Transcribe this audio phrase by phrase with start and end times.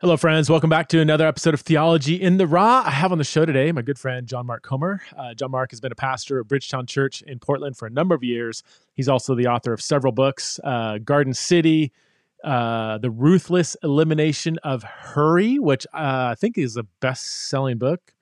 [0.00, 0.48] Hello, friends.
[0.48, 2.82] Welcome back to another episode of Theology in the Raw.
[2.86, 5.02] I have on the show today my good friend John Mark Comer.
[5.14, 8.14] Uh, John Mark has been a pastor at Bridgetown Church in Portland for a number
[8.14, 8.62] of years.
[8.94, 11.92] He's also the author of several books uh, Garden City,
[12.42, 18.14] uh, The Ruthless Elimination of Hurry, which uh, I think is a best selling book.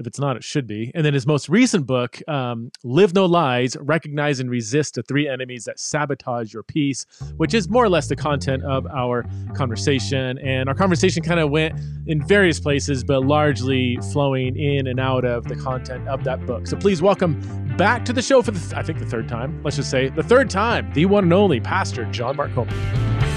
[0.00, 0.90] If it's not, it should be.
[0.94, 5.28] And then his most recent book, um, Live No Lies Recognize and Resist the Three
[5.28, 7.04] Enemies That Sabotage Your Peace,
[7.36, 10.38] which is more or less the content of our conversation.
[10.38, 15.26] And our conversation kind of went in various places, but largely flowing in and out
[15.26, 16.66] of the content of that book.
[16.66, 17.38] So please welcome
[17.76, 19.62] back to the show for the, th- I think, the third time.
[19.62, 23.29] Let's just say the third time, the one and only Pastor John Mark Comer.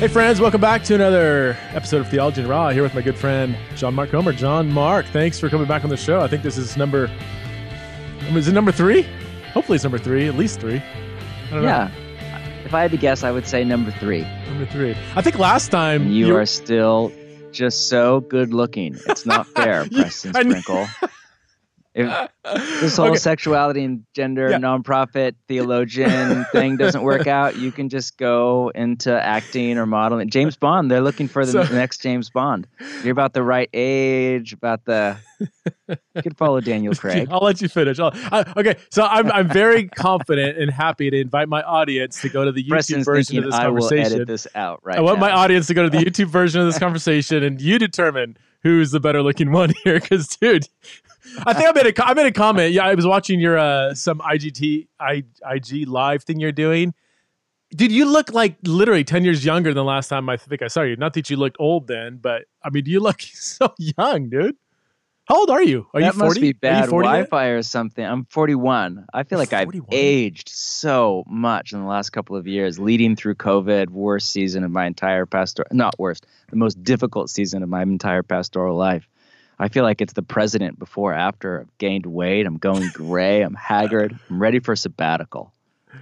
[0.00, 2.70] Hey, friends, welcome back to another episode of Theology in Raw.
[2.70, 4.32] Here with my good friend John Mark Comer.
[4.32, 6.20] John Mark, thanks for coming back on the show.
[6.20, 7.10] I think this is number.
[8.30, 9.06] Is it number three?
[9.52, 10.78] Hopefully, it's number three, at least three.
[10.78, 11.90] I don't Yeah.
[12.64, 14.22] If I had to guess, I would say number three.
[14.46, 14.96] Number three.
[15.16, 17.12] I think last time And you, are still
[17.52, 18.96] just so good looking.
[19.06, 20.86] It's not fair, You- Preston Sprinkle.
[21.92, 22.30] If
[22.80, 23.16] this whole Okay.
[23.18, 24.58] sexuality and gender Yeah.
[24.58, 30.30] nonprofit theologian thing doesn't work out, you can just go into acting or modeling.
[30.30, 32.68] James Bond, they're looking for the So- next James Bond.
[33.02, 35.16] You're about the right age, about the.
[35.88, 37.28] You could follow Daniel Craig.
[37.30, 37.98] I'll let you finish.
[37.98, 42.28] I'll, I, okay, so I'm I'm very confident and happy to invite my audience to
[42.28, 44.12] go to the YouTube Preston's version of this I will conversation.
[44.16, 45.26] edit this out right I want now.
[45.26, 48.90] my audience to go to the YouTube version of this conversation, and you determine who's
[48.90, 49.98] the better looking one here.
[49.98, 50.66] Because, dude,
[51.46, 52.72] I think I made a I made a comment.
[52.72, 56.94] Yeah, I was watching your uh, some IGT I, IG live thing you're doing.
[57.70, 60.82] Dude, you look like literally ten years younger than last time I think I saw
[60.82, 60.96] you.
[60.96, 64.56] Not that you looked old then, but I mean, you look so young, dude.
[65.30, 65.86] How old are you?
[65.94, 66.28] Are that you forty?
[66.28, 67.12] must be bad 40 yet?
[67.12, 68.04] Wi-Fi or something.
[68.04, 69.06] I'm 41.
[69.14, 73.36] I feel like I've aged so much in the last couple of years, leading through
[73.36, 77.82] COVID, worst season of my entire pastoral, not worst, the most difficult season of my
[77.82, 79.06] entire pastoral life.
[79.60, 81.60] I feel like it's the president before, after.
[81.60, 82.46] I've gained weight.
[82.46, 83.42] I'm going gray.
[83.42, 84.18] I'm haggard.
[84.30, 85.52] I'm ready for a sabbatical.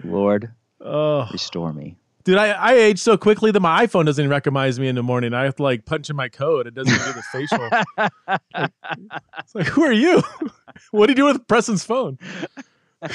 [0.04, 1.96] Lord, Oh, restore me.
[2.22, 5.34] dude, I, I age so quickly that my iPhone doesn't recognize me in the morning.
[5.34, 6.69] I have to like punch in my code.
[6.69, 7.69] It doesn't do the facial.
[9.41, 10.22] It's like, who are you?
[10.92, 12.19] what do you do with Preston's phone?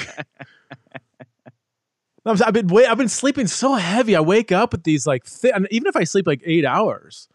[2.26, 4.16] I've been wait, I've been sleeping so heavy.
[4.16, 7.28] I wake up with these like thi- and even if I sleep like eight hours,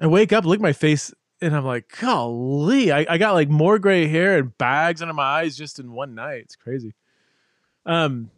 [0.00, 3.48] I wake up, look at my face, and I'm like, golly, I, I got like
[3.48, 6.42] more gray hair and bags under my eyes just in one night.
[6.44, 6.94] It's crazy.
[7.86, 8.30] Um,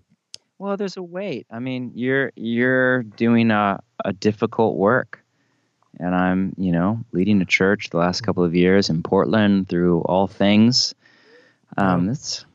[0.58, 1.46] Well, there's a weight.
[1.50, 5.24] I mean, you're you're doing a, a difficult work.
[5.98, 10.02] And I'm, you know, leading a church the last couple of years in Portland through
[10.02, 10.94] all things.
[11.76, 12.46] Um, that's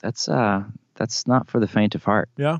[0.00, 2.28] that's uh that's not for the faint of heart.
[2.36, 2.58] yeah.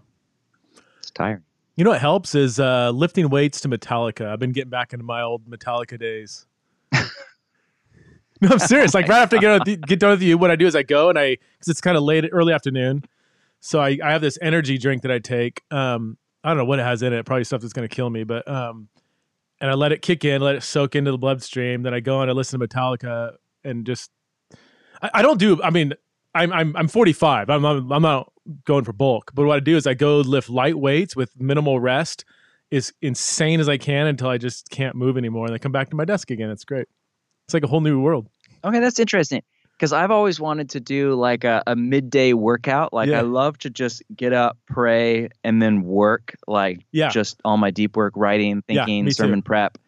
[0.98, 1.42] It's tiring.
[1.76, 4.26] You know what helps is uh, lifting weights to Metallica.
[4.26, 6.46] I've been getting back into my old Metallica days.
[8.41, 8.94] no, I'm serious.
[8.94, 10.82] Like right after I get, out- get done with you, what I do is I
[10.82, 13.04] go and I because it's kind of late, early afternoon,
[13.60, 15.62] so I, I have this energy drink that I take.
[15.70, 17.25] Um, I don't know what it has in it.
[17.25, 18.88] Probably stuff that's going to kill me, but um,
[19.60, 21.82] and I let it kick in, let it soak into the bloodstream.
[21.82, 24.10] Then I go and I listen to Metallica and just
[25.00, 25.62] I, I don't do.
[25.62, 25.94] I mean,
[26.34, 27.48] I'm I'm I'm 45.
[27.50, 28.32] I'm not, I'm not
[28.64, 31.78] going for bulk, but what I do is I go lift light weights with minimal
[31.78, 32.25] rest,
[32.72, 35.90] as insane as I can until I just can't move anymore, and I come back
[35.90, 36.50] to my desk again.
[36.50, 36.88] It's great.
[37.46, 38.28] It's like a whole new world.
[38.64, 39.42] Okay, that's interesting.
[39.76, 42.92] Because I've always wanted to do like a, a midday workout.
[42.92, 43.18] Like Yeah.
[43.18, 46.36] I love to just get up, pray, and then work.
[46.46, 47.08] Like Yeah.
[47.08, 49.10] just all my deep work, writing, Yeah, thinking, too.
[49.12, 49.78] sermon prep.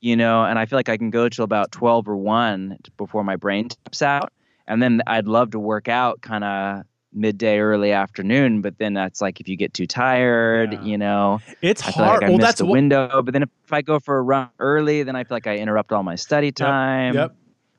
[0.00, 3.22] You know, and I feel like I can go till about twelve or one before
[3.24, 4.32] my brain taps out,
[4.66, 6.82] and then I'd love to work out kind of
[7.14, 8.60] midday, early afternoon.
[8.62, 10.82] But then that's like if you get too tired, Yeah.
[10.82, 12.20] you know, It's I hard.
[12.22, 13.22] like I well, that's the what, window.
[13.22, 15.92] But then if, I go for a run early, then I feel like I interrupt
[15.92, 17.14] all my study time.
[17.14, 17.34] Yep.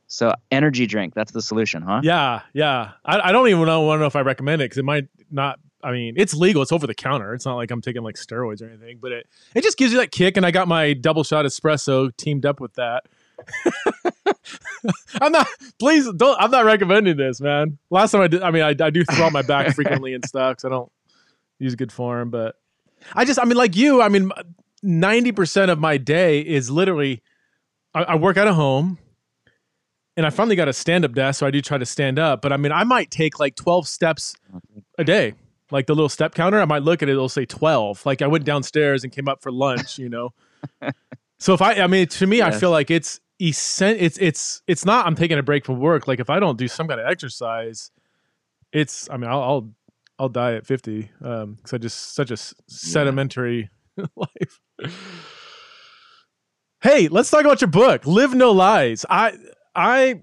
[0.07, 2.01] So energy drink, that's the solution, huh?
[2.03, 2.91] Yeah, yeah.
[3.03, 5.05] I, I don't even know, want to know if I recommend it because it might
[5.31, 5.59] not.
[5.83, 6.61] I mean, it's legal.
[6.61, 7.33] It's over the counter.
[7.33, 9.99] It's not like I'm taking like steroids or anything, but it it just gives you
[9.99, 10.37] that kick.
[10.37, 13.03] And I got my double shot espresso teamed up with that.
[15.21, 15.47] I'm not.
[15.79, 16.39] Please don't.
[16.41, 17.77] I'm not recommending this, man.
[17.89, 18.41] Last time I did.
[18.41, 20.65] I mean, I, I do throw out my back frequently in stocks.
[20.65, 20.91] I don't
[21.59, 22.55] use good form, but
[23.13, 23.39] I just.
[23.39, 24.01] I mean, like you.
[24.01, 24.31] I mean,
[24.81, 27.21] ninety percent of my day is literally.
[27.93, 28.97] I, I work out at home
[30.15, 32.41] and I finally got a stand up desk, so I do try to stand up.
[32.41, 34.35] But I mean, I might take like 12 steps
[34.97, 35.33] a day,
[35.71, 36.59] like the little step counter.
[36.59, 38.05] I might look at it, it'll say 12.
[38.05, 40.33] Like I went downstairs and came up for lunch, you know.
[41.39, 44.85] So if I, I mean, to me, I feel like it's essen- It's it's it's
[44.85, 45.05] not.
[45.05, 46.07] I'm taking a break from work.
[46.07, 47.91] Like if I don't do some kind of exercise,
[48.71, 49.09] it's.
[49.09, 49.69] I mean, I'll I'll,
[50.19, 52.37] I'll die at 50 um, because I just such a
[52.67, 53.69] sedimentary
[54.15, 54.59] life.
[56.81, 59.05] Hey, let's talk about your book, Live No Lies.
[59.09, 59.37] I
[59.73, 60.21] I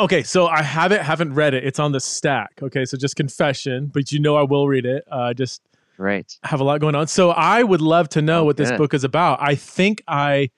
[0.00, 1.64] okay, so I haven't haven't read it.
[1.64, 2.58] It's on the stack.
[2.60, 5.04] Okay, so just confession, but you know I will read it.
[5.10, 5.62] Uh, just
[5.98, 6.30] Right.
[6.42, 7.06] have a lot going on.
[7.06, 9.40] So I would love to know what this book is about.
[9.40, 10.50] I think I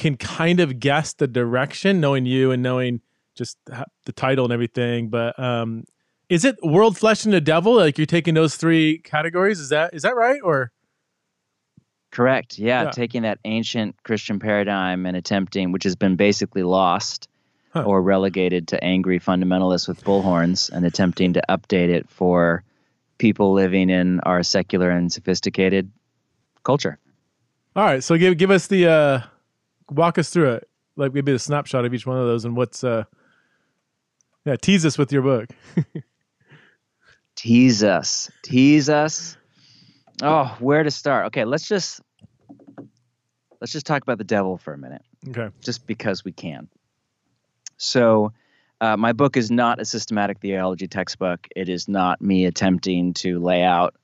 [0.00, 3.00] can kind of guess the direction, knowing you and knowing
[3.36, 3.56] just
[4.06, 5.08] the title and everything.
[5.08, 5.84] But um,
[6.28, 7.76] is it world, flesh, and the devil?
[7.76, 9.60] Like you're taking those three categories?
[9.60, 10.40] Is that is that right?
[10.42, 10.72] Or
[12.10, 12.58] Correct.
[12.58, 12.90] Yeah, Yeah.
[12.90, 17.28] taking that ancient Christian paradigm and attempting, which has been basically lost
[17.72, 17.84] Huh.
[17.86, 22.64] or relegated to angry fundamentalists with bullhorns, and attempting to update it for
[23.18, 25.88] people living in our secular and sophisticated
[26.64, 26.98] culture.
[27.76, 29.20] all right, so give give us the uh,
[29.90, 30.68] walk us through it.
[30.96, 33.04] Like maybe a snapshot of each one of those and what's uh,
[34.44, 35.50] yeah, tease us with your book.
[37.36, 38.30] Tease us.
[38.42, 39.36] Tease us.
[40.22, 41.26] Oh, where to start?
[41.28, 42.02] Okay, let's just
[43.60, 45.02] let's just talk about the devil for a minute.
[45.28, 46.68] Okay, just because we can.
[47.78, 48.34] So,
[48.82, 51.46] uh, my book is not a systematic theology textbook.
[51.56, 53.94] It is not me attempting to lay out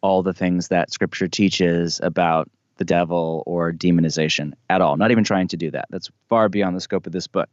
[0.00, 2.50] all the things that Scripture teaches about
[2.80, 4.96] the devil or demonization at all.
[4.96, 5.86] Not even trying to do that.
[5.90, 7.48] That's far beyond the scope of this book.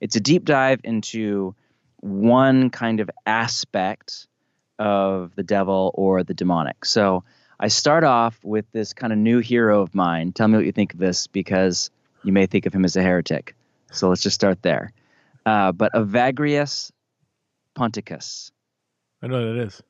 [0.00, 1.54] It's a deep dive into
[1.96, 4.26] one kind of aspect
[4.78, 6.86] of the devil or the demonic.
[6.86, 7.24] So,
[7.62, 10.32] I start off with this kind of new hero of mine.
[10.32, 11.90] Tell me what you think of this because
[12.24, 13.54] you may think of him as a heretic.
[13.92, 14.94] So let's just start there.
[15.44, 16.90] Uh, but Evagrius
[17.76, 18.50] Ponticus,
[19.22, 19.82] I know what it is.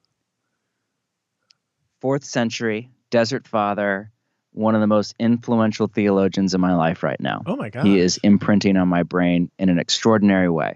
[2.00, 4.10] fourth century desert father,
[4.52, 7.42] one of the most influential theologians in my life right now.
[7.46, 10.74] Oh my god, He is imprinting on my brain in an extraordinary way.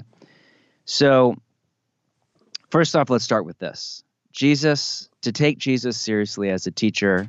[0.84, 1.36] So,
[2.70, 7.28] first off, let's start with this Jesus, to take Jesus seriously as a teacher,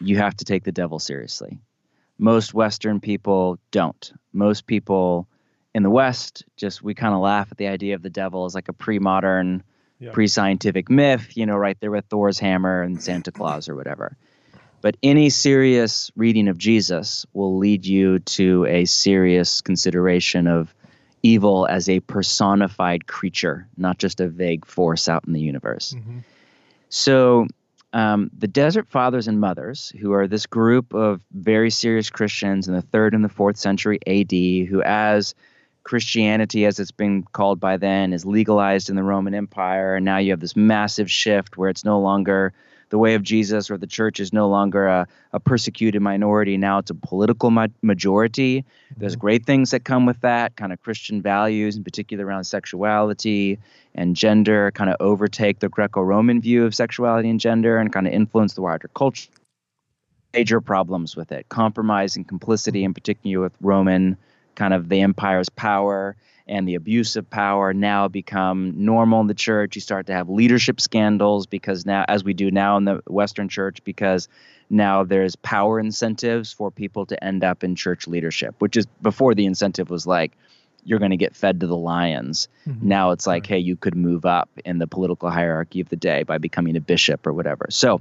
[0.00, 1.58] you have to take the devil seriously.
[2.18, 4.12] Most Western people don't.
[4.32, 5.28] Most people
[5.74, 8.54] in the West just, we kind of laugh at the idea of the devil as
[8.54, 9.62] like a pre modern,
[10.00, 10.12] Yeah.
[10.12, 14.16] pre scientific myth, you know, right there with Thor's hammer and Santa Claus or whatever.
[14.80, 20.74] But any serious reading of Jesus will lead you to a serious consideration of
[21.22, 25.94] evil as a personified creature, not just a vague force out in the universe.
[25.96, 26.22] Mhm.
[26.90, 27.48] So,
[27.92, 32.74] um, the Desert Fathers and Mothers, who are this group of very serious Christians in
[32.74, 35.34] the third and the fourth century AD, who, as
[35.82, 40.18] Christianity, as it's been called by then, is legalized in the Roman Empire, and now
[40.18, 42.52] you have this massive shift where it's no longer
[42.90, 46.56] the way of Jesus or the church is no longer a, a persecuted minority.
[46.56, 48.64] Now it's a political ma- majority.
[48.96, 53.58] There's great things that come with that, kind of Christian values, in particular around sexuality
[53.94, 58.06] and gender, kind of overtake the Greco Roman view of sexuality and gender and kind
[58.06, 59.28] of influence the wider culture.
[60.34, 64.16] Major problems with it compromise and complicity, in particular with Roman,
[64.54, 66.16] kind of the empire's power
[66.48, 69.74] and the abuse of power now become normal in the church.
[69.74, 73.48] You start to have leadership scandals because now, as we do now in the Western
[73.48, 74.28] church, because
[74.70, 79.34] now there's power incentives for people to end up in church leadership, which is before
[79.34, 80.32] the incentive was like,
[80.84, 82.48] you're going to get fed to the lions.
[82.66, 82.82] Mhm.
[82.82, 83.50] Now it's like, Right.
[83.50, 86.80] hey, you could move up in the political hierarchy of the day by becoming a
[86.80, 87.66] bishop or whatever.
[87.70, 88.00] So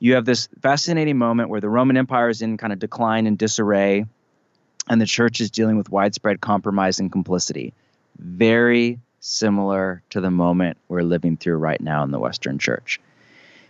[0.00, 3.38] you have this fascinating moment where the Roman Empire is in kind of decline and
[3.38, 4.04] disarray,
[4.88, 7.72] and the church is dealing with widespread compromise and complicity.
[8.18, 13.00] Very similar to the moment we're living through right now in the Western church.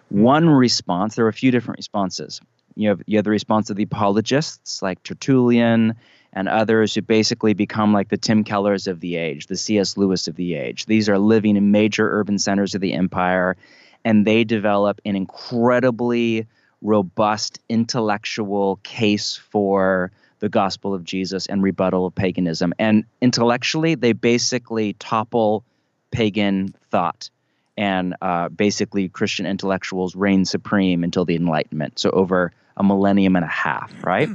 [0.08, 2.40] One response, there are a few different responses.
[2.74, 5.94] You have, you have the response of the apologists like Tertullian
[6.32, 9.96] and others who basically become like the Tim Kellers of the age, the C.S.
[9.96, 10.86] Lewis of the age.
[10.86, 13.56] These are living in major urban centers of the empire,
[14.04, 16.46] and they develop an incredibly
[16.82, 20.10] robust intellectual case for
[20.40, 22.74] the gospel of Jesus and rebuttal of paganism.
[22.78, 25.64] And intellectually, they basically topple
[26.10, 27.30] pagan thought.
[27.76, 31.98] And uh, basically, Christian intellectuals reign supreme until the Enlightenment.
[31.98, 34.28] So, over a millennium and a half, right?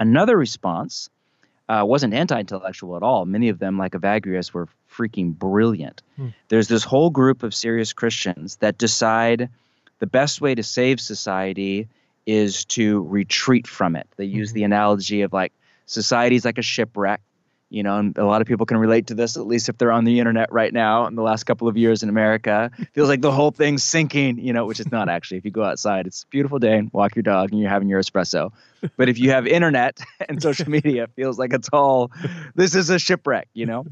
[0.00, 1.10] Another response
[1.68, 3.24] uh, wasn't anti intellectual at all.
[3.24, 6.02] Many of them, like Evagrius, were freaking brilliant.
[6.16, 6.28] Hmm.
[6.48, 9.48] There's this whole group of serious Christians that decide
[10.00, 11.88] the best way to save society
[12.26, 14.06] is to retreat from it.
[14.16, 14.54] They use Mhm.
[14.54, 15.52] the analogy of like
[15.86, 17.20] society's like a shipwreck.
[17.74, 19.90] you know, and a lot of people can relate to this, at least if they're
[19.92, 22.70] on the internet right now in the last couple of years in America.
[22.92, 25.38] Feels like the whole thing's sinking, you know, which is not actually.
[25.38, 27.88] If you go outside, it's a beautiful day and walk your dog and you're having
[27.88, 28.52] your espresso.
[28.98, 29.98] But if you have internet
[30.28, 32.10] and social media, it feels like it's all,
[32.54, 33.86] this is a shipwreck, you know?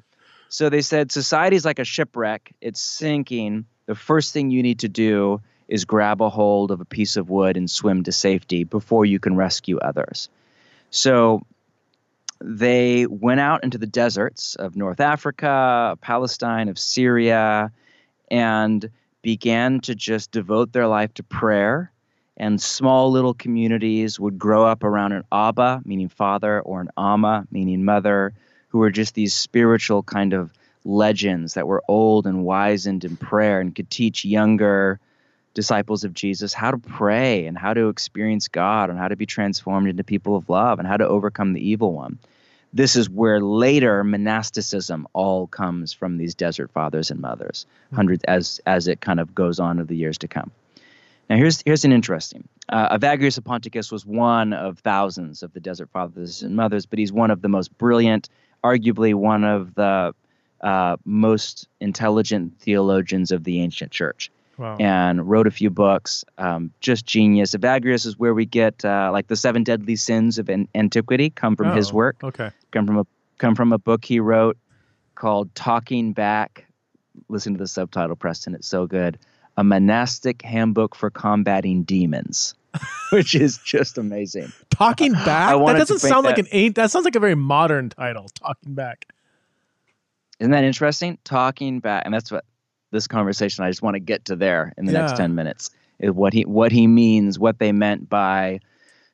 [0.51, 3.65] So they said society is like a shipwreck, it's sinking.
[3.87, 5.41] The first thing you need to do
[5.71, 9.19] is grab a hold of a piece of wood and swim to safety before you
[9.19, 10.29] can rescue others.
[10.91, 11.47] So
[12.41, 17.71] they went out into the deserts of North Africa, Palestine, of Syria,
[18.31, 18.91] and
[19.23, 21.93] began to just devote their life to prayer.
[22.37, 27.47] And small little communities would grow up around an Abba, meaning father, or an Amma,
[27.53, 28.33] meaning mother,
[28.69, 30.53] who were just these spiritual kind of
[30.85, 34.99] legends that were old and wizened in prayer and could teach younger
[35.55, 39.27] disciples of Jesus how to pray and how to experience God and how to be
[39.27, 42.19] transformed into people of love and how to overcome the evil one
[42.73, 47.97] this is where later monasticism all comes from these desert fathers and mothers, hmm.
[47.97, 50.51] hundreds as as it kind of goes on of the years to come.
[51.29, 52.49] Now here's here's an interesting.
[52.69, 57.01] Uh, Evagrius of Ponticus was one of thousands of the desert fathers and mothers, but
[57.01, 58.29] he's one of the most brilliant,
[58.63, 60.15] arguably one of the
[60.61, 64.31] uh, most intelligent theologians of the ancient church
[64.61, 64.77] wow.
[64.79, 66.25] and wrote a few books.
[66.39, 67.55] Um, just genius.
[67.55, 71.57] Evagrius is where we get uh, like the seven deadly sins of an- antiquity come
[71.57, 72.23] from oh, his work.
[72.23, 72.51] Okay.
[72.71, 73.07] Come from a
[73.39, 74.57] come from a book he wrote
[75.15, 76.67] called Talking Back.
[77.29, 78.55] Listen to the subtitle, Preston.
[78.55, 79.19] It's so good.
[79.57, 82.55] A monastic handbook for combating demons.
[83.11, 84.53] which is just amazing.
[84.71, 85.59] Talking back.
[85.59, 86.77] that doesn't sound that, like an ain't.
[86.77, 88.29] That sounds like a very modern title.
[88.35, 89.07] Talking back.
[90.39, 91.19] Isn't that interesting?
[91.25, 92.45] Talking back, and that's what
[92.91, 93.65] this conversation.
[93.65, 95.03] I just want to get to there in the yeah.
[95.03, 95.71] next 10 minutes.
[96.01, 98.61] What he what he means, what they meant by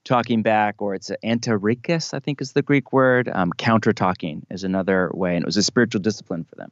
[0.05, 3.29] talking back, or it's antirrhetikos, I think is the Greek word.
[3.33, 6.71] Um, counter talking is another way, and it was a spiritual discipline for them.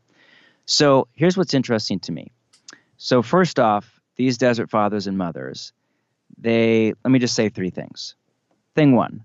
[0.66, 2.30] So here's what's interesting to me.
[2.96, 5.72] So first off, these desert fathers and mothers,
[6.38, 8.14] they let me just say three things.
[8.74, 9.24] Thing one,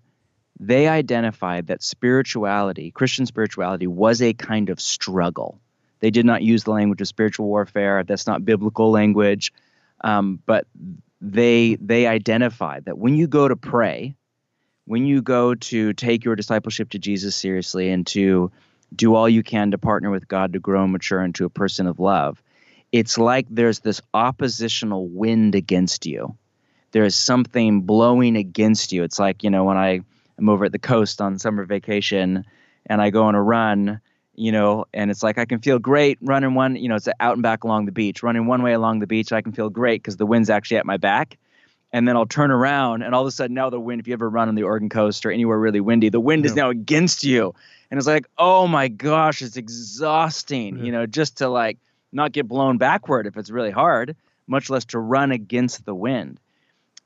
[0.60, 5.60] they identified that spirituality, Christian spirituality, was a kind of struggle.
[6.00, 8.04] They did not use the language of spiritual warfare.
[8.04, 9.54] That's not biblical language.
[10.02, 10.66] Um, but
[11.22, 14.16] they they identified that when you go to pray,
[14.86, 18.52] when you go to take your discipleship to Jesus seriously and to
[18.96, 21.86] do all you can to partner with God to grow and mature into a person
[21.86, 22.42] of love,
[22.92, 26.36] it's like there's this oppositional wind against you.
[26.92, 29.04] There's something blowing against you.
[29.04, 30.02] It's like, you know, when I
[30.40, 32.46] am over at the coast on summer vacation
[32.88, 34.02] and I go on a run
[34.40, 37.34] you know, and it's like I can feel great running one, you know, it's out
[37.34, 39.34] and back along the beach, running one way along the beach.
[39.34, 41.38] I can feel great because the wind's actually at my back.
[41.92, 44.14] And then I'll turn around, and all of a sudden, now the wind, if you
[44.14, 46.52] ever run on the Oregon coast or anywhere really windy, the wind yeah.
[46.52, 47.54] is now against you.
[47.90, 50.84] And it's like, oh my gosh, it's exhausting, yeah.
[50.84, 51.78] you know, just to like
[52.14, 54.16] not get blown backward if it's really hard,
[54.48, 56.40] much less to run against the wind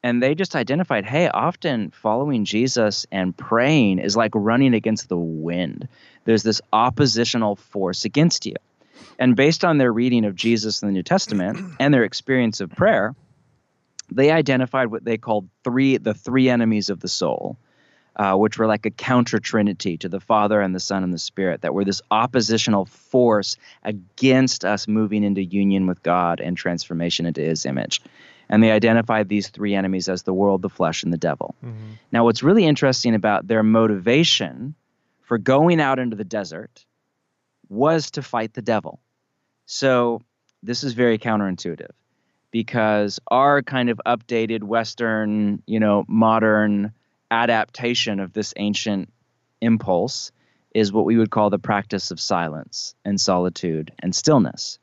[0.03, 5.17] and they just identified hey often following jesus and praying is like running against the
[5.17, 5.87] wind.
[6.25, 8.55] There's this oppositional force against you.
[9.19, 12.69] And based on their reading of jesus in the new testament and their experience of
[12.69, 13.15] prayer
[14.11, 17.57] they identified what they called three the three enemies of the soul
[18.15, 21.17] uh, which were like a counter trinity to the Father and the Son and the
[21.17, 27.25] Spirit, that were this oppositional force against us moving into union with God and transformation
[27.25, 28.01] into His image
[28.49, 31.55] and they identified these three enemies as the world, the flesh, and the devil.
[31.63, 31.93] Mm-hmm.
[32.11, 34.75] Now, what's really interesting about their motivation
[35.21, 36.85] for going out into the desert
[37.69, 38.99] was to fight the devil.
[39.65, 40.21] So,
[40.61, 41.91] this is very counterintuitive
[42.51, 46.93] because our kind of updated Western, you know, modern
[47.31, 49.11] adaptation of this ancient
[49.59, 50.31] impulse
[50.73, 54.79] is what we would call the practice of silence and solitude and stillness.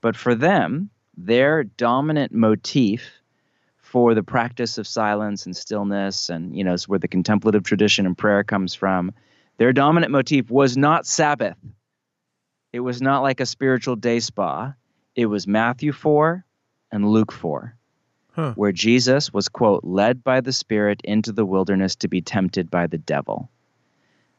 [0.00, 3.10] But for them, their dominant motif
[3.76, 8.06] for the practice of silence and stillness and you know it's where the contemplative tradition
[8.06, 9.12] and prayer comes from
[9.56, 11.56] their dominant motif was not sabbath.
[12.72, 14.74] It was not like a spiritual day spa.
[15.16, 16.44] It was matthew 4
[16.92, 17.74] and luke 4
[18.34, 18.52] huh.
[18.54, 22.86] where jesus was quote led by the spirit into the wilderness to be tempted by
[22.86, 23.50] the devil.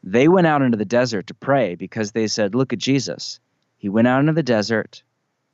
[0.02, 3.38] They went out into the desert to pray because they said look at jesus.
[3.76, 5.02] He went out into the desert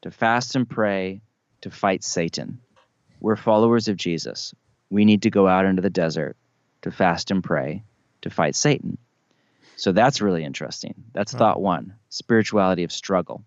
[0.07, 1.21] to fast and pray,
[1.63, 2.61] to fight Satan.
[3.19, 4.55] We're followers of Jesus.
[4.89, 6.37] We need to go out into the desert
[6.83, 7.83] to fast and pray,
[8.23, 8.99] to fight Satan.
[9.75, 10.95] So that's really interesting.
[11.13, 11.39] That's hmm.
[11.39, 13.43] thought one spirituality of struggle.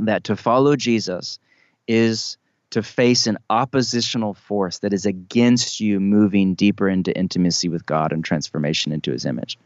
[0.00, 1.38] That to follow Jesus
[1.88, 2.36] is
[2.68, 8.12] to face an oppositional force that is against you moving deeper into intimacy with God
[8.12, 9.58] and transformation into his image.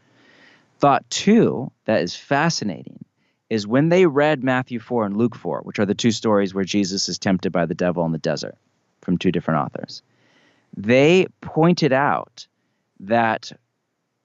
[0.77, 3.03] Thought two that is fascinating
[3.49, 6.63] is when they read Matthew 4 and Luke 4, which are the two stories where
[6.63, 8.55] Jesus is tempted by the devil in the desert
[9.01, 10.03] from two different authors,
[10.77, 12.45] they pointed out
[12.99, 13.51] that,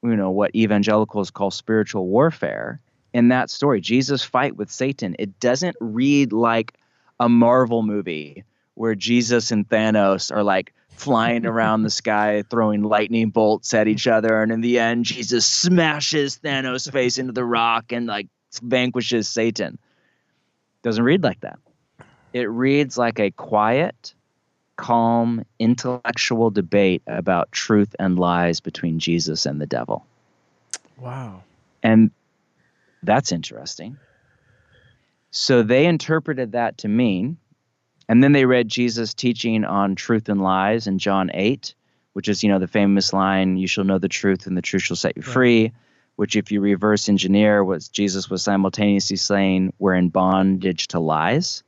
[0.03, 2.79] you know, what evangelicals call spiritual warfare
[3.15, 6.73] in that story, Jesus' fight with Satan, it doesn't read like
[7.17, 13.29] a Marvel movie where Jesus and Thanos are like flying around the sky, throwing lightning
[13.29, 14.41] bolts at each other.
[14.41, 18.27] And in the end, Jesus smashes Thanos' face into the rock and like
[18.59, 19.77] vanquishes Satan.
[20.83, 21.59] Doesn't read like that.
[22.33, 24.13] It reads like a quiet,
[24.75, 30.05] calm, intellectual debate about truth and lies between Jesus and the devil.
[30.97, 31.43] Wow.
[31.81, 32.11] And
[33.03, 33.97] that's interesting.
[35.31, 37.37] So they interpreted that to mean,
[38.07, 41.73] and then they read Jesus teaching on truth and lies in John 8,
[42.13, 44.83] which is, you know, the famous line, you shall know the truth and the truth
[44.83, 45.73] shall set you free
[46.15, 51.63] which if you reverse engineer was Jesus was simultaneously saying we're in bondage to lies.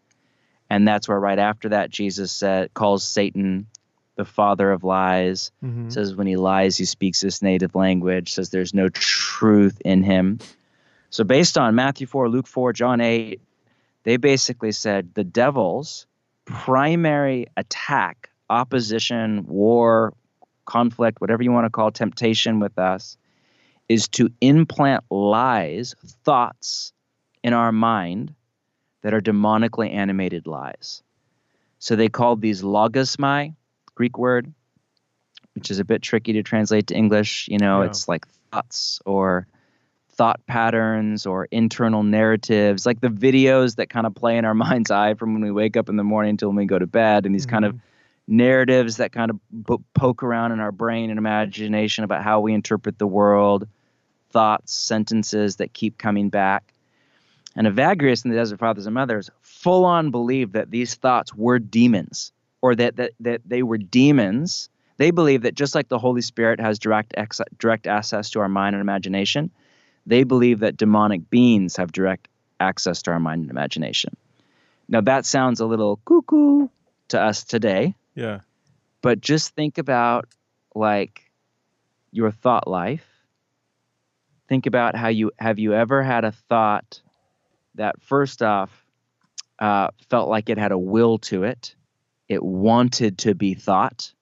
[0.70, 3.68] And that's where right after that Jesus said calls Satan
[4.16, 5.52] the father of lies.
[5.64, 5.90] Mm-hmm.
[5.90, 10.40] Says when he lies he speaks his native language, says there's no truth in him.
[11.10, 13.40] So based on Matthew 4, Luke 4, John 8,
[14.04, 16.06] they basically said the devil's
[16.46, 20.14] primary attack, opposition, war,
[20.66, 23.18] conflict, whatever you want to call temptation with us
[23.90, 26.94] is to implant lies, thoughts
[27.44, 28.34] in our mind
[29.02, 31.02] that are demonically animated lies.
[31.80, 33.56] So they called these logismoi,
[33.96, 34.54] Greek word,
[35.56, 37.48] which is a bit tricky to translate to English.
[37.48, 37.88] You know, yeah.
[37.88, 39.48] it's like thoughts or
[40.10, 44.92] thought patterns or internal narratives, like the videos that kind of play in our mind's
[44.92, 47.26] eye from when we wake up in the morning until when we go to bed,
[47.26, 47.56] and these mm-hmm.
[47.56, 48.38] kind of mm-hmm.
[48.38, 49.40] narratives that kind of
[49.94, 53.68] poke around in our brain and imagination about how we interpret the world
[54.38, 56.72] thoughts, sentences that keep coming back.
[57.56, 61.58] And Evagrius and the Desert Fathers and Mothers full on believed that these thoughts were
[61.58, 64.70] demons or that, that, that they were demons.
[64.98, 68.48] They believe that just like the Holy Spirit has direct, ex- direct access to our
[68.48, 69.50] mind and imagination,
[70.06, 72.28] they believe that demonic beings have direct
[72.60, 74.16] access to our mind and imagination.
[74.88, 76.68] Now, that sounds a little cuckoo
[77.08, 77.96] to us today.
[78.14, 78.42] Yeah.
[79.02, 80.28] But just think about
[80.76, 81.24] like
[82.12, 83.17] your thought life
[84.48, 87.02] think about how you have you ever had a thought
[87.76, 88.86] that first off
[89.60, 91.76] uh, felt like it had a will to it
[92.28, 94.14] it wanted to be thought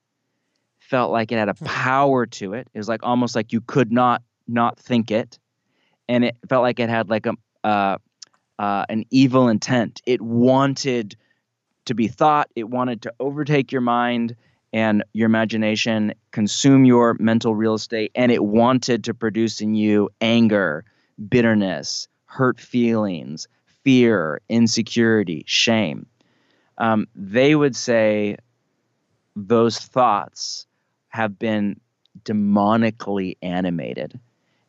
[0.78, 1.64] felt like it had a hmm.
[1.64, 5.38] power to it it was like almost like you could not not think it
[6.08, 7.34] and it felt like it had like a
[7.64, 7.98] uh,
[8.58, 11.16] uh, an evil intent it wanted
[11.84, 14.36] to be thought it wanted to overtake your mind
[14.72, 20.10] and your imagination consume your mental real estate and it wanted to produce in you
[20.20, 20.84] anger
[21.28, 23.48] bitterness hurt feelings
[23.84, 26.06] fear insecurity shame.
[26.78, 28.36] Um, they would say
[29.36, 30.66] those thoughts
[31.08, 31.80] have been
[32.24, 34.18] demonically animated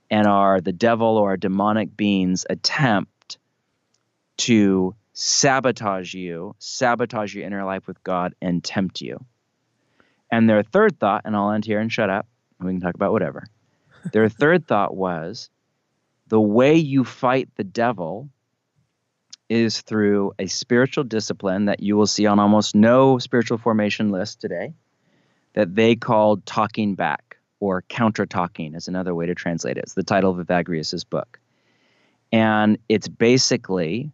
[0.09, 3.37] and are the devil or demonic beings attempt
[4.37, 9.25] to sabotage you sabotage your inner life with god and tempt you
[10.31, 12.27] and their third thought, and I'll end here and shut up,
[12.59, 13.47] and we can talk about whatever.
[14.11, 15.49] Their third thought was
[16.27, 18.29] the way you fight the devil
[19.49, 24.41] is through a spiritual discipline that you will see on almost no spiritual formation list
[24.41, 24.73] today
[25.53, 29.83] that they called talking back or counter talking is another way to translate it.
[29.83, 31.39] It's the title of Evagrius's book.
[32.31, 34.11] And it's basically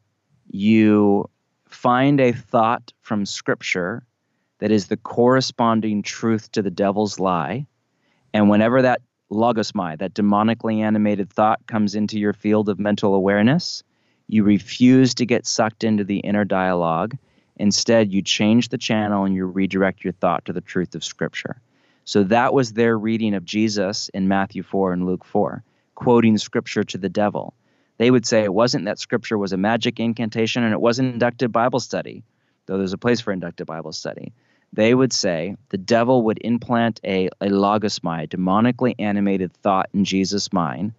[0.49, 1.30] you
[1.67, 4.06] find a thought from scripture
[4.63, 7.67] that is the corresponding truth to the devil's lie.
[8.34, 13.84] And whenever that logismoi, that demonically animated thought, comes into your field of mental awareness,
[14.30, 17.17] you refuse to get sucked into the inner dialogue.
[17.58, 21.60] Instead, you change the channel and you redirect your thought to the truth of Scripture.
[22.06, 25.62] So that was their reading of Jesus in Matthew 4 and Luke 4,
[25.95, 27.54] quoting Scripture to the devil.
[27.97, 31.52] They would say it wasn't that Scripture was a magic incantation and it wasn't inductive
[31.52, 32.23] Bible study,
[32.65, 34.32] though there's a place for inductive Bible study
[34.74, 40.52] they would say the devil would implant a, a logismoi, demonically animated thought in Jesus'
[40.52, 40.94] mind.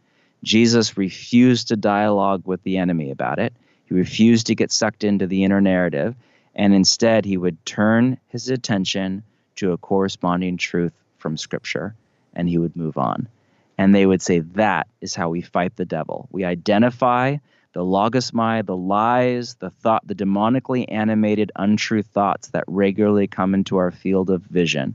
[0.45, 3.53] Jesus refused to dialogue with the enemy about it.
[3.87, 6.15] He refused to get sucked into the inner narrative,
[6.55, 9.25] and instead he would turn his attention
[9.57, 11.97] to a corresponding truth from Scripture,
[12.33, 13.29] and he would move on.
[13.77, 16.29] And they would say that is how we fight the devil.
[16.31, 17.39] We identify
[17.75, 23.77] the logismoi, the lies, the thought, the demonically animated untrue thoughts that regularly come into
[23.77, 24.95] our field of vision.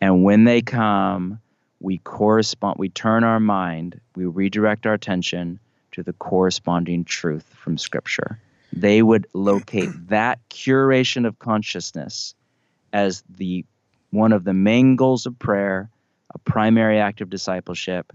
[0.00, 1.40] And when they come,
[1.80, 5.58] we correspond we turn our mind we redirect our attention
[5.92, 8.38] to the corresponding truth from scripture
[8.72, 12.34] they would locate that curation of consciousness
[12.92, 13.64] as the
[14.10, 15.90] one of the main goals of prayer
[16.34, 18.12] a primary act of discipleship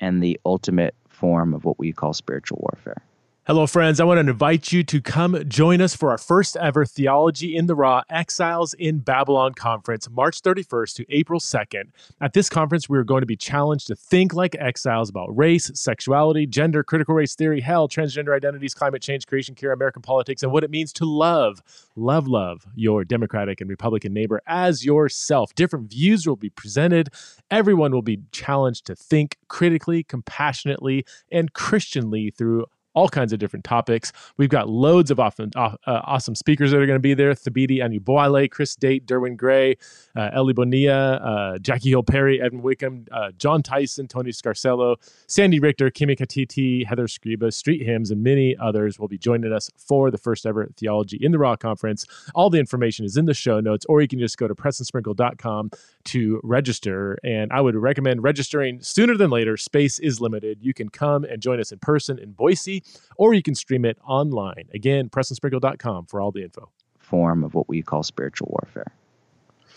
[0.00, 3.04] and the ultimate form of what we call spiritual warfare
[3.44, 3.98] Hello, friends.
[3.98, 7.66] I want to invite you to come join us for our first ever Theology in
[7.66, 11.90] the Raw Exiles in Babylon conference, March 31st to April 2nd.
[12.20, 15.72] At this conference, we are going to be challenged to think like exiles about race,
[15.74, 20.52] sexuality, gender, critical race theory, hell, transgender identities, climate change, creation care, American politics, and
[20.52, 21.60] what it means to love,
[21.96, 25.52] love, love your Democratic and Republican neighbor as yourself.
[25.56, 27.08] Different views will be presented.
[27.50, 33.64] Everyone will be challenged to think critically, compassionately, and Christianly through all kinds of different
[33.64, 34.12] topics.
[34.36, 37.32] We've got loads of often, uh, awesome speakers that are going to be there.
[37.32, 39.76] Thabiti Anyabwile, Chris Date, Derwin Gray,
[40.16, 45.58] uh, Ellie Bonilla, uh, Jackie Hill Perry, Evan Wickham, uh, Jon Tyson, Tony Scarcello, Sandy
[45.58, 50.10] Richter, Kimi Katiti, Heather Scriba, Street Hymns, and many others will be joining us for
[50.10, 52.06] the first ever Theology in the Raw conference.
[52.34, 55.70] All the information is in the show notes, or you can just go to prestonsprinkle.com
[56.04, 57.18] to register.
[57.24, 59.56] And I would recommend registering sooner than later.
[59.56, 60.58] Space is limited.
[60.60, 62.81] You can come and join us in person in Boise,
[63.16, 64.68] or you can stream it online.
[64.74, 66.70] Again, prestonsprinkle.com for all the info.
[66.98, 68.92] Form of what we call spiritual warfare.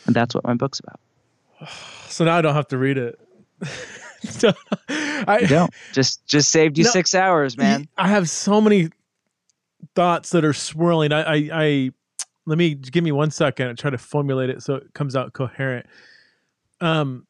[0.06, 1.00] And that's what my book's about.
[2.08, 3.20] So now I don't have to read it.
[5.28, 5.74] I you don't.
[5.92, 7.90] Just just saved you no, six hours, man.
[7.98, 8.90] I have so many
[9.96, 11.12] thoughts that are swirling.
[11.12, 11.92] I, I, I
[12.46, 15.34] let me give me one second and try to formulate it so it comes out
[15.34, 15.88] coherent.
[16.80, 17.26] Um,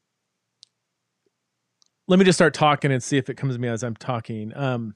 [2.07, 4.55] let me just start talking and see if it comes to me as I'm talking.
[4.55, 4.93] Um,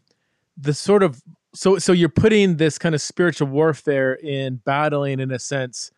[0.60, 1.22] the sort of
[1.54, 5.92] so so you're putting this kind of spiritual warfare in battling in a sense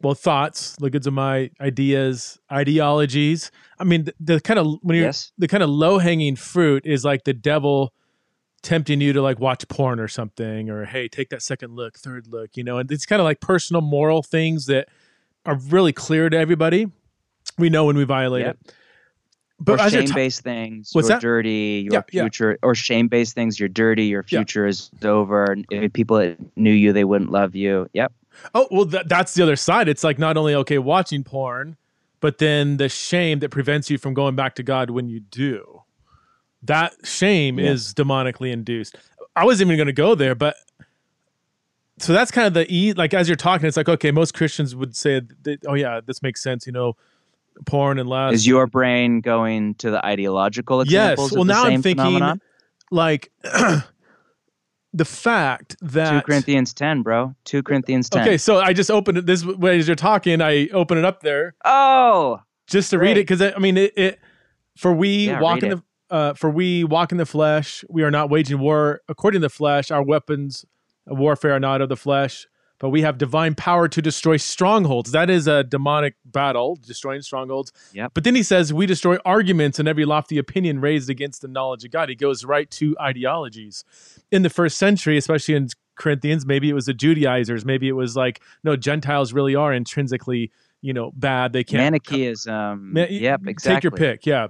[0.00, 4.96] well thoughts the goods of my ideas ideologies i mean the, the kind of when
[4.96, 5.32] you're yes.
[5.38, 7.92] the kind of low hanging fruit is like the devil
[8.62, 12.26] tempting you to like watch porn or something or hey take that second look third
[12.28, 14.88] look you know and it's kind of like personal moral things that
[15.46, 16.86] are really clear to everybody
[17.56, 18.56] we know when we violate yep.
[18.60, 18.74] it
[19.60, 21.20] but or shame-based ta- things what's you're that?
[21.22, 22.56] dirty your yeah, future yeah.
[22.62, 24.70] or shame-based things you're dirty your future yeah.
[24.70, 28.12] is over if people that knew you they wouldn't love you yep
[28.54, 31.76] oh well th- that's the other side it's like not only okay watching porn
[32.20, 35.82] but then the shame that prevents you from going back to god when you do
[36.62, 38.96] that shame is demonically induced.
[39.36, 40.56] I wasn't even going to go there, but
[41.98, 44.74] so that's kind of the e like as you're talking, it's like okay, most Christians
[44.74, 46.96] would say, that, oh yeah, this makes sense, you know,
[47.66, 48.34] porn and lust.
[48.34, 51.32] Is your brain going to the ideological examples?
[51.32, 51.36] Yes.
[51.36, 52.40] Well, now I'm thinking phenomenon?
[52.90, 53.30] like.
[54.92, 57.34] the fact that 2 Corinthians 10, bro.
[57.44, 58.22] 2 Corinthians 10.
[58.22, 61.20] Okay, so I just opened it this way as you're talking, I open it up
[61.20, 61.54] there.
[61.64, 62.40] Oh.
[62.66, 63.08] Just to great.
[63.08, 64.18] read it cuz I mean it, it
[64.76, 68.10] for we yeah, walk in the uh, for we walk in the flesh, we are
[68.10, 69.90] not waging war according to the flesh.
[69.90, 70.64] Our weapons
[71.06, 72.46] of warfare are not of the flesh,
[72.78, 75.10] but we have divine power to destroy strongholds.
[75.12, 77.72] That is a demonic battle, destroying strongholds.
[77.92, 78.12] Yep.
[78.14, 81.84] But then he says, we destroy arguments and every lofty opinion raised against the knowledge
[81.84, 82.08] of God.
[82.08, 83.84] He goes right to ideologies.
[84.30, 87.64] In the first century, especially in Corinthians, maybe it was the Judaizers.
[87.64, 91.52] Maybe it was like, no, Gentiles really are intrinsically, you know, bad.
[91.52, 91.82] They can't.
[91.82, 92.92] Manichaeism.
[92.94, 93.74] Ma- yep, exactly.
[93.74, 94.24] Take your pick.
[94.24, 94.48] Yeah.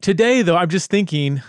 [0.00, 1.42] Today, though, I'm just thinking,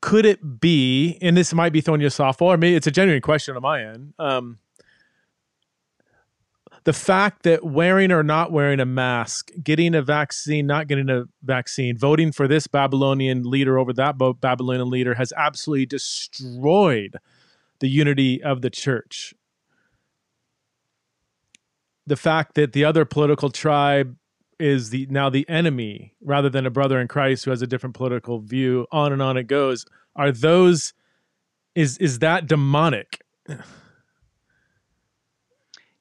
[0.00, 2.90] could it be, and this might be throwing you a softball, or maybe it's a
[2.90, 4.14] genuine question on my end.
[4.18, 4.58] Um,
[6.90, 11.22] the fact that wearing or not wearing a mask, getting a vaccine, not getting a
[11.40, 17.16] vaccine, voting for this Babylonian leader over that Babylonian leader has absolutely destroyed
[17.78, 19.32] the unity of the church.
[22.08, 24.16] The fact that the other political tribe
[24.58, 27.94] is the now the enemy rather than a brother in Christ who has a different
[27.94, 28.88] political view.
[28.90, 29.86] On and on it goes.
[30.16, 30.92] Are those
[31.76, 33.20] is is that demonic?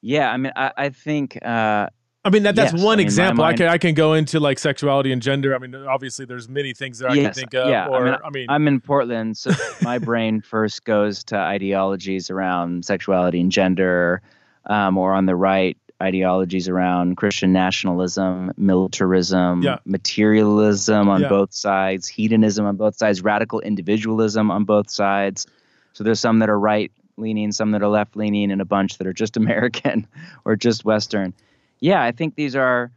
[0.02, 1.38] Yeah, I mean, I, I think.
[1.44, 1.90] Uh,
[2.26, 3.44] I mean that that's yes, one I mean, example.
[3.46, 5.56] Mind, I can I can go into like sexuality and gender.
[5.56, 7.70] I mean, obviously there's many things that I can think of.
[7.70, 11.38] Yeah, or, I mean, I mean, I'm in Portland, so my brain first goes to
[11.38, 14.22] ideologies around sexuality and gender,
[14.66, 19.78] um, or on the right, ideologies around Christian nationalism, militarism, yeah.
[19.86, 21.30] materialism on yeah.
[21.30, 25.48] both sides, hedonism on both sides, radical individualism on both sides.
[25.94, 28.98] So there's some that are right leaning, some that are left leaning, and a bunch
[28.98, 30.08] that are just American
[30.46, 31.34] or just Western.
[31.80, 32.92] Yeah, I think these are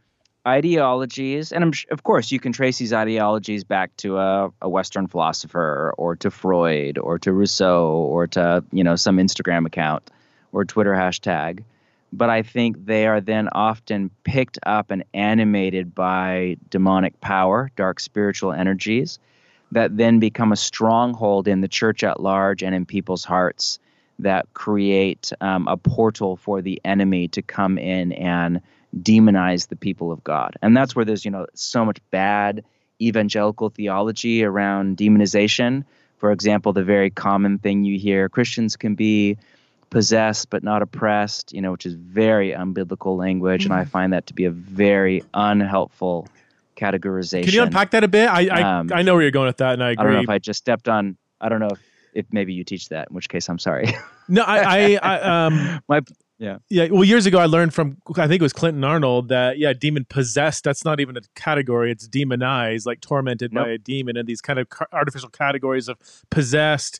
[0.45, 5.07] ideologies, and I'm, of course you can trace these ideologies back to a, a Western
[5.07, 10.09] philosopher or to Freud or to Rousseau or to you know some Instagram account
[10.51, 11.63] or Twitter hashtag
[12.13, 17.99] but I think they are then often picked up and animated by demonic power, dark
[17.99, 19.17] spiritual energies,
[19.71, 23.79] that then become a stronghold in the church at large and in people's hearts
[24.19, 28.61] that create um, a portal for the enemy to come in and
[29.01, 30.55] demonize the people of God.
[30.61, 32.63] And that's where there's, you know, so much bad
[33.01, 35.83] evangelical theology around demonization.
[36.17, 39.37] For example, the very common thing you hear Christians can be
[39.89, 43.63] possessed but not oppressed, you know, which is very unbiblical language.
[43.63, 43.73] Mm-hmm.
[43.73, 43.89] And I mm.
[43.89, 46.27] find that to be a very unhelpful
[46.75, 47.43] categorization.
[47.43, 48.27] Can you unpack that a bit?
[48.27, 50.01] I I, um, I know where you're going with that, and I agree.
[50.01, 51.17] I don't know if I just stepped on.
[51.39, 51.79] I don't know if,
[52.15, 53.93] if maybe you teach that, in which case I'm sorry.
[54.27, 56.01] no, I, I, I um my
[56.39, 56.87] yeah yeah.
[56.89, 60.05] Well, years ago I learned from I think it was Clinton Arnold that yeah, demon
[60.09, 60.63] possessed.
[60.63, 61.91] That's not even a category.
[61.91, 63.65] It's demonized, like tormented nope.
[63.65, 65.97] by a demon, and these kind of artificial categories of
[66.29, 66.99] possessed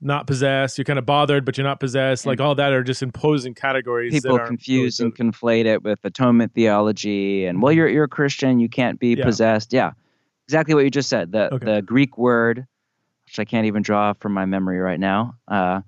[0.00, 0.78] not possessed.
[0.78, 2.26] You're kind of bothered, but you're not possessed.
[2.26, 4.12] Like all that are just imposing categories.
[4.12, 8.68] People confuse and conflate it with atonement theology, and well, you're you're a Christian, you
[8.68, 9.24] can't be yeah.
[9.24, 9.72] possessed.
[9.72, 9.92] Yeah,
[10.46, 11.32] exactly what you just said.
[11.32, 11.64] The okay.
[11.64, 12.66] the Greek word,
[13.28, 15.82] which I can't even draw from my memory right now, uh,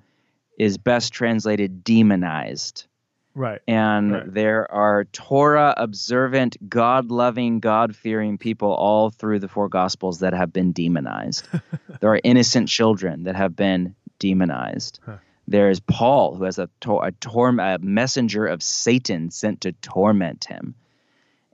[0.59, 2.87] is best translated demonized.
[3.35, 3.61] Right.
[3.67, 4.35] And right.
[4.35, 10.35] there are Torah observant, God loving, God fearing people all through the four Gospels that
[10.35, 11.49] have been demonized.
[12.01, 14.99] there are innocent children that have been demonized.
[15.07, 15.17] Huh.
[15.49, 20.45] There's Paul, who has a, tor- a, tor- a messenger of Satan sent to torment
[20.45, 20.75] him.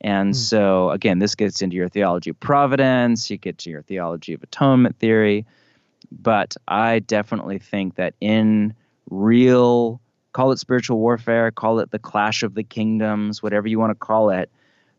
[0.01, 0.33] And hmm.
[0.33, 4.43] so, again, this gets into your theology of providence, you get to your theology of
[4.43, 5.47] atonement theory.
[6.11, 8.75] But I definitely think that in
[9.11, 10.01] real,
[10.33, 13.95] call it spiritual warfare, call it the clash of the kingdoms, whatever you want to
[13.95, 14.51] call it,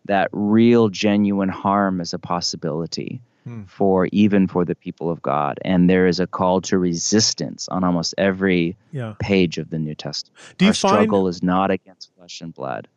[0.06, 3.22] that real, genuine harm is a possibility.
[3.48, 3.64] Hmm.
[3.64, 5.58] for even for the people of God.
[5.64, 9.14] And there is a call to resistance on almost every yeah.
[9.20, 10.38] page of the New Testament.
[10.58, 12.90] Do you Our find, struggle is not against flesh and blood.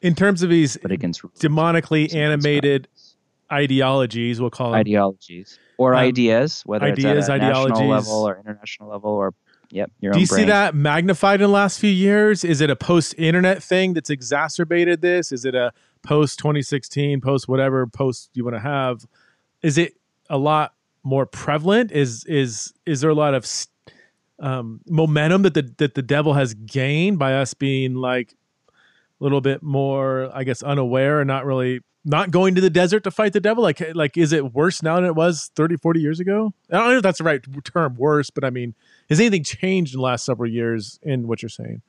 [0.00, 2.86] In terms of these but against demonically animated
[3.52, 8.28] ideologies, we'll call them ideologies or um, ideas, whether ideas, it's at a national level
[8.28, 9.34] or international level or
[9.72, 9.92] Yep.
[10.00, 10.38] your Do you brain.
[10.40, 12.42] see that magnified in the last few years?
[12.44, 15.30] Is it a post internet thing that's exacerbated this?
[15.30, 19.06] Is it a post 2016, post whatever post you want to have?
[19.62, 19.94] is it
[20.28, 21.92] a lot more prevalent?
[21.92, 23.46] Is is is there a lot of
[24.38, 28.34] um, momentum that the that the devil has gained by us being like
[28.72, 28.72] a
[29.22, 33.10] little bit more, I guess, unaware and not really not going to the desert to
[33.10, 33.62] fight the devil?
[33.62, 36.52] Like like is it worse now than it was 30, 40 years ago?
[36.70, 38.74] I don't know if that's the right term, worse, but I mean,
[39.08, 41.82] has anything changed in the last several years in what you're saying?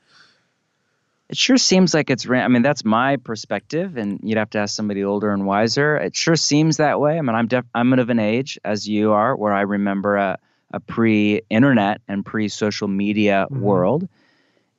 [1.31, 4.75] it sure seems like it's I mean that's my perspective and you'd have to ask
[4.75, 8.09] somebody older and wiser it sure seems that way I mean I'm def- I'm of
[8.09, 10.37] an age as you are where I remember a,
[10.71, 13.61] a pre-internet and pre-social media mm-hmm.
[13.61, 14.09] world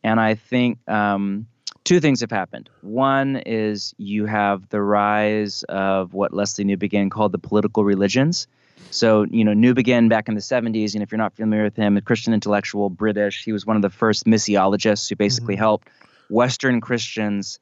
[0.04, 1.46] and I think um,
[1.84, 7.32] two things have happened one is you have the rise of what Lesslie Newbigin called
[7.32, 8.46] the political religions
[8.92, 11.96] so, you know, Newbigin back in the 70s, and if you're not familiar with him,
[11.96, 15.62] a Christian intellectual, British, he was one of the first missiologists who basically mm-hmm.
[15.62, 15.88] helped
[16.28, 17.58] Western Christians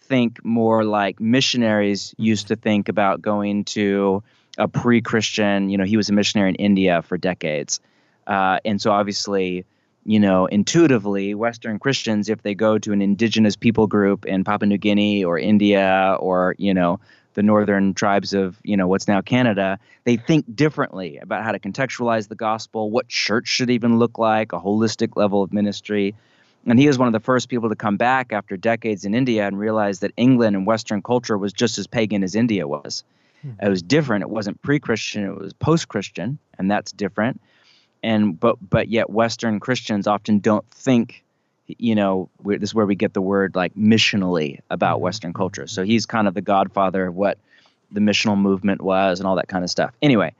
[0.00, 4.24] think more like missionaries used to think about going to
[4.58, 5.70] a pre-Christian.
[5.70, 7.80] You know, he was a missionary in India for decades,
[8.26, 9.64] uh, and so obviously,
[10.04, 14.66] you know, intuitively, Western Christians, if they go to an indigenous people group in Papua
[14.66, 17.00] New Guinea or India or you know
[17.34, 21.58] the northern tribes of you know what's now Canada, they think differently about how to
[21.58, 26.14] contextualize the gospel, what church should even look like, a holistic level of ministry.
[26.66, 29.46] And he was one of the first people to come back after decades in India
[29.46, 33.02] and realize that England and Western culture was just as pagan as India was.
[33.42, 33.50] Hmm.
[33.60, 34.22] It was different.
[34.22, 35.24] It wasn't pre-Christian.
[35.24, 37.40] It was post-Christian, and that's different.
[38.02, 41.24] And but but yet Western Christians often don't think,
[41.66, 45.04] you know, this is where we get the word like missionally about hmm.
[45.04, 45.66] Western culture.
[45.66, 47.38] So he's kind of the godfather of what
[47.90, 49.94] the missional movement was and all that kind of stuff.
[50.02, 50.34] Anyway,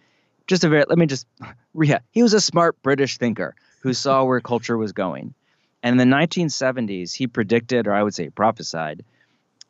[0.47, 1.27] just a very let me just
[1.81, 5.35] yeah, he was a smart British thinker who saw where culture was going
[5.83, 9.05] and in the 1970s, he predicted, or I would say prophesied,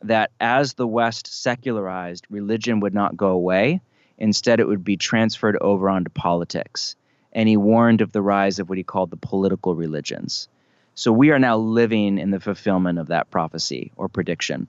[0.02, 3.80] that as the West secularized, religion would not go away.
[4.18, 6.96] Instead, it would be transferred over onto politics.
[7.32, 10.48] And he warned of the rise of what he called the political religions.
[10.94, 14.66] So we are now living in the fulfillment of that prophecy or prediction.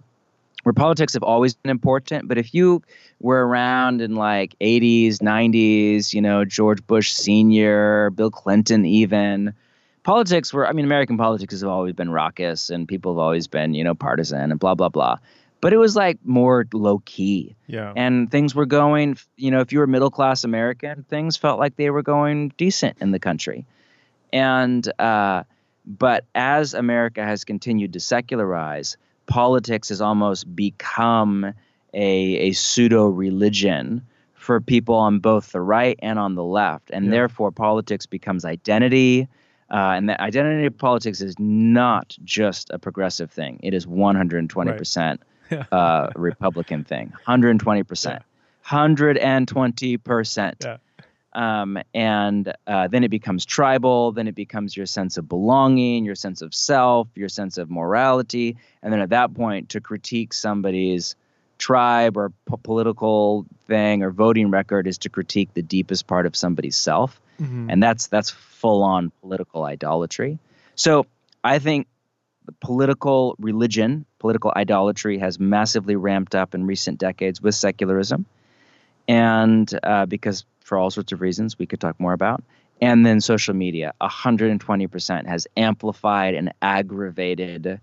[0.64, 2.82] Where politics have always been important, but if you
[3.20, 9.54] were around in like 80s, 90s, you know, George Bush Sr., Bill Clinton, even,
[10.04, 13.74] politics were, I mean, American politics has always been raucous and people have always been,
[13.74, 15.18] you know, partisan and blah, blah, blah.
[15.64, 17.56] But it was like more low key.
[17.68, 17.94] Yeah.
[17.96, 21.78] And things were going, you know, if you were middle class American, things felt like
[21.78, 23.66] they were going decent in the country.
[24.32, 25.44] And uh,
[25.86, 31.54] But as America has continued to secularize, politics has almost become
[31.94, 32.16] a,
[32.50, 34.02] a pseudo religion
[34.34, 36.90] for people on both the right and on the left.
[36.92, 37.12] And Yeah.
[37.12, 39.28] therefore, politics becomes identity.
[39.72, 44.98] Uh, and the identity of politics is not just a progressive thing, it is 120%
[44.98, 45.16] Yeah.
[45.72, 47.14] Uh, Republican thing.
[47.28, 48.20] 120%.
[48.66, 50.54] 120%.
[50.64, 50.78] Yeah.
[51.36, 54.12] Um, and uh, then it becomes tribal.
[54.12, 58.56] Then it becomes your sense of belonging, your sense of self, your sense of morality.
[58.84, 61.16] And then at that point, to critique somebody's
[61.58, 66.36] tribe or po- political thing or voting record is to critique the deepest part of
[66.36, 67.72] somebody's self Mhm.
[67.72, 70.38] and that's that's full on political idolatry.
[70.76, 71.06] So
[71.44, 71.88] I think
[72.60, 78.26] political religion, political idolatry, has massively ramped up in recent decades with secularism,
[79.08, 82.44] and uh, because for all sorts of reasons we could talk more about.
[82.82, 87.80] And then social media, 120% has amplified and aggravated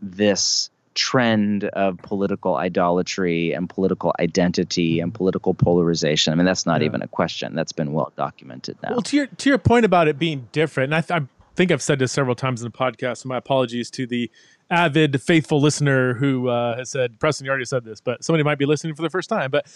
[0.00, 6.32] this trend of political idolatry and political identity and political polarization.
[6.32, 6.86] I mean, that's not Yeah.
[6.86, 7.54] even a question.
[7.54, 8.90] That's been well documented now.
[8.90, 11.70] Well, to your to your point about it being different, and I, th- I think
[11.70, 13.18] I've said this several times in the podcast.
[13.18, 14.30] So my apologies to the
[14.70, 18.58] avid, faithful listener who uh, has said, "Preston, you already said this," but somebody might
[18.58, 19.50] be listening for the first time.
[19.50, 19.66] But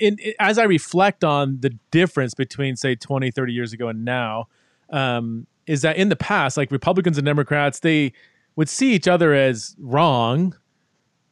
[0.00, 4.04] in, in, as I reflect on the difference between, say, 20, 30 years ago and
[4.04, 4.48] now,
[4.90, 8.12] um, is that in the past, like Republicans and Democrats, they
[8.56, 10.56] would see each other as wrong.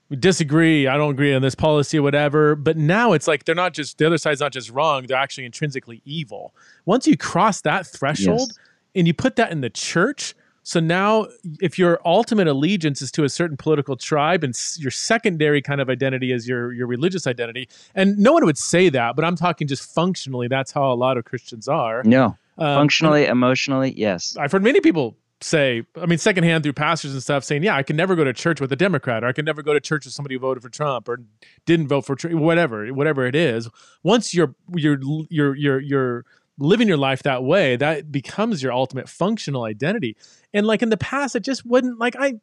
[0.08, 0.86] We disagree.
[0.86, 2.54] I don't agree on this policy or whatever.
[2.54, 5.46] But now it's like they're not just the other side's not just wrong; they're actually
[5.46, 6.54] intrinsically evil.
[6.84, 8.58] Once you cross that threshold Yes.
[8.96, 11.28] And you put that in the church, so now
[11.60, 15.88] if your ultimate allegiance is to a certain political tribe and your secondary kind of
[15.88, 19.68] identity is your your religious identity, and no one would say that, but I'm talking
[19.68, 20.48] just functionally.
[20.48, 22.02] That's how a lot of Christians are.
[22.04, 24.36] No, Um, functionally, emotionally, yes.
[24.40, 27.82] I've heard many people say, I mean, secondhand through pastors and stuff, saying, "Yeah, I
[27.82, 30.06] can never go to church with a Democrat, or I can never go to church
[30.06, 31.20] with somebody who voted for Trump or
[31.66, 33.68] didn't vote for Trump, whatever, whatever it is."
[34.02, 36.24] Once you're you're you're you're you're
[36.58, 40.16] living your life that way, that becomes your ultimate functional identity.
[40.54, 42.34] And like in the past, it just wouldn't like I.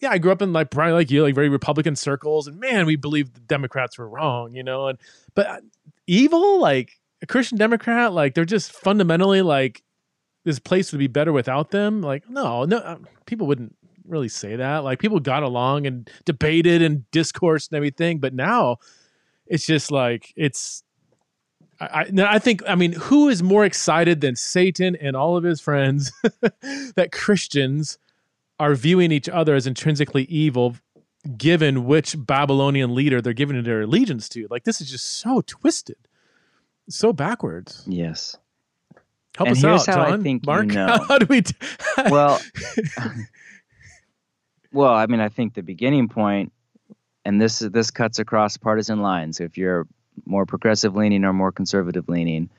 [0.00, 2.84] Yeah, I grew up in like probably like you, like very Republican circles, and man,
[2.84, 4.88] we believed the Democrats were wrong, you know.
[4.88, 4.98] And
[5.34, 5.60] but uh,
[6.06, 9.82] evil, like a Christian Democrat, like they're just fundamentally like
[10.46, 12.00] this place would be better without them.
[12.00, 13.74] Like, no, no, uh, people wouldn't
[14.06, 14.84] really say that.
[14.84, 18.76] Like, people got along and debated and discoursed and everything, but now
[19.46, 20.82] it's just like it's.
[21.80, 25.60] I, I, think I mean who is more excited than Satan and all of his
[25.60, 26.10] friends
[26.96, 27.98] that Christians
[28.58, 30.76] are viewing each other as intrinsically evil
[31.36, 35.96] given which Babylonian leader they're giving their allegiance to like this is just so twisted
[36.88, 38.36] so backwards Yes.
[39.36, 40.22] Help And us out, how I John.
[40.22, 40.66] think you Mark.
[40.68, 40.98] know.
[41.08, 41.42] How do we?
[41.42, 41.52] d-
[42.08, 42.40] Well,
[44.72, 46.52] well, I mean, I think the beginning point,
[47.24, 49.40] and this is this cuts across partisan lines.
[49.40, 49.86] If you're
[50.24, 52.50] more progressive leaning or more conservative leaning,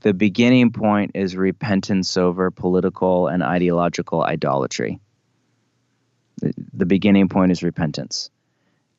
[0.00, 5.00] the beginning point is repentance over political and ideological idolatry.
[6.38, 8.30] The, the beginning point is repentance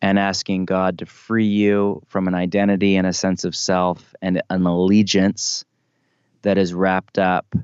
[0.02, 4.42] and asking God to free you from an identity and a sense of self and
[4.50, 5.66] an allegiance
[6.44, 7.56] that is wrapped up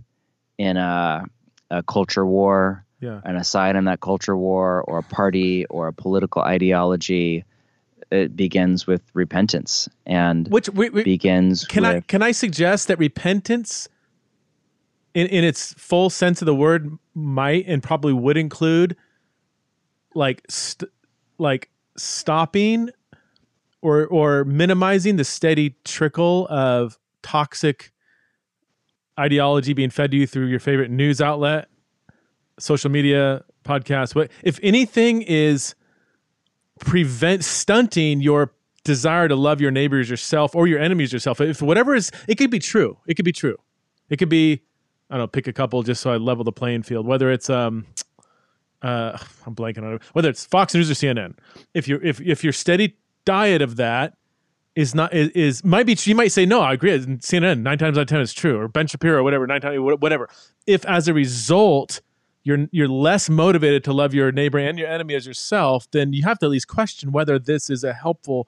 [0.58, 1.26] in a,
[1.70, 3.22] a culture war, yeah.
[3.24, 7.46] an aside in that culture war, or a party or a political ideology.
[8.14, 13.00] It begins with repentance and Which we, we, begins can I can I suggest that
[13.00, 13.90] repentance,
[15.16, 18.96] in in its full sense of the word, might and probably would include,
[20.14, 20.92] like st-
[21.40, 22.92] like stopping,
[23.82, 27.92] or or minimizing the steady trickle of toxic
[29.20, 31.68] ideology being fed to you through your favorite news outlet,
[32.60, 34.14] social media, podcast.
[34.14, 35.74] What if anything is
[36.80, 41.40] prevent stunting your desire to love your neighbors yourself or your enemies yourself.
[41.40, 42.98] If whatever is, it could be true.
[43.08, 43.58] It could be true.
[44.10, 44.62] It could be,
[45.10, 47.08] I don't know, pick a couple just so I level the playing field.
[47.08, 47.86] Whether it's, um,
[48.82, 50.04] uh, I'm blanking on it.
[50.14, 51.36] Whether it's Fox News or CNN.
[51.74, 54.18] If you if if your steady diet of that
[54.76, 57.98] is not is, is might be you might say no I agree CNN nine times
[57.98, 60.30] out of ten is true or Ben Shapiro or whatever nine times whatever
[60.68, 62.02] if as a result
[62.44, 66.24] you're you're less motivated to love your neighbor and your enemy as yourself then you
[66.24, 68.48] have to at least question whether this is a helpful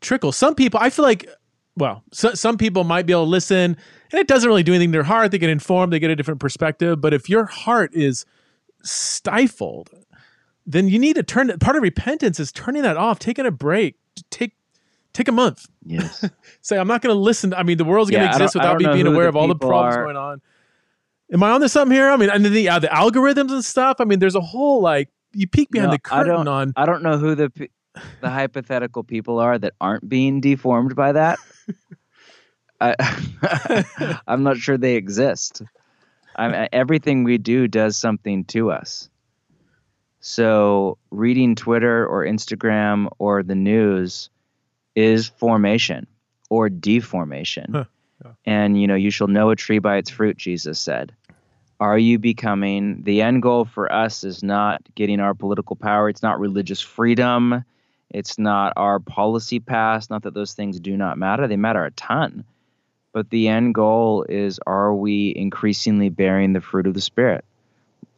[0.00, 1.28] trickle some people I feel like
[1.76, 3.76] well so, some people might be able to listen
[4.12, 6.16] and it doesn't really do anything to their heart they get informed they get a
[6.16, 8.24] different perspective but if your heart is
[8.82, 9.90] stifled
[10.66, 13.96] then you need to turn part of repentance is turning that off taking a break
[14.30, 14.52] take
[15.12, 16.28] take a month yes.
[16.60, 17.54] say I'm not going to listen.
[17.54, 19.96] I mean, the world's going to exist without me being aware of all the problems
[19.96, 20.04] are.
[20.04, 20.42] going on.
[21.32, 22.08] Am I on to something here?
[22.08, 23.96] I mean, and then the, uh, the algorithms and stuff.
[24.00, 26.72] I mean, there's a whole like you peek behind No, the curtain I don't, on.
[26.76, 27.50] I don't know who the
[28.20, 31.38] the hypothetical people are that aren't being deformed by that.
[32.80, 35.62] I, I'm not sure they exist.
[36.36, 39.08] I mean, everything we do does something to us.
[40.20, 44.28] So reading Twitter or Instagram or the news
[44.94, 46.06] is formation
[46.50, 47.70] or deformation.
[47.72, 47.84] Huh,
[48.44, 51.12] And you know, you shall know a tree by its fruit, Jesus said.
[51.78, 56.22] Are you becoming the end goal for us is not getting our political power, it's
[56.22, 57.64] not religious freedom,
[58.08, 61.90] it's not our policy pass, not that those things do not matter, they matter a
[61.90, 62.44] ton.
[63.12, 67.44] But the end goal is are we increasingly bearing the fruit of the Spirit?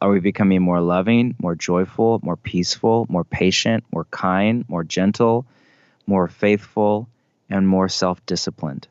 [0.01, 5.45] Are we becoming more loving, more joyful, more peaceful, more patient, more kind, more gentle,
[6.07, 7.09] more faithful,
[7.49, 8.87] and more self disciplined?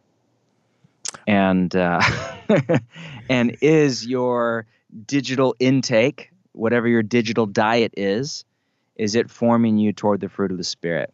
[1.28, 2.00] And uh,
[3.28, 4.66] and is your
[5.06, 8.46] digital intake, whatever your digital diet is,
[8.96, 11.12] is it forming you toward the fruit of the Spirit?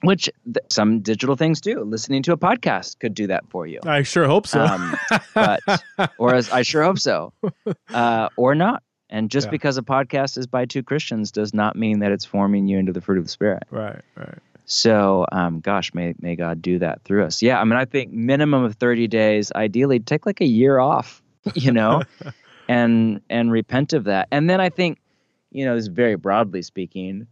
[0.00, 1.80] Which th- some digital things do.
[1.84, 3.80] Listening to a podcast could do that for you.
[3.86, 4.64] I sure hope so.
[4.64, 4.96] Um,
[5.34, 5.60] but
[6.18, 7.34] or as I sure hope so,
[7.94, 8.82] uh, or not.
[9.10, 9.50] And just Yeah.
[9.50, 12.92] because a podcast is by two Christians does not mean that it's forming you into
[12.92, 13.62] the fruit of the Spirit.
[13.70, 14.38] right, right.
[14.64, 17.42] So, um, gosh, may may God do that through us.
[17.42, 19.52] Yeah, I mean, I think minimum of thirty days.
[19.54, 21.22] Ideally, take like a year off,
[21.54, 22.02] you know,
[22.68, 24.28] and and repent of that.
[24.30, 24.98] And then I think,
[25.50, 27.26] you know, this is very broadly speaking.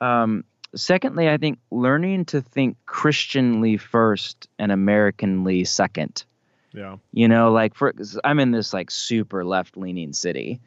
[0.00, 6.24] Um, secondly, I think learning to think Christianly first and Americanly second
[6.72, 6.96] Yeah.
[7.12, 10.60] you know like for i'm in this like super left leaning city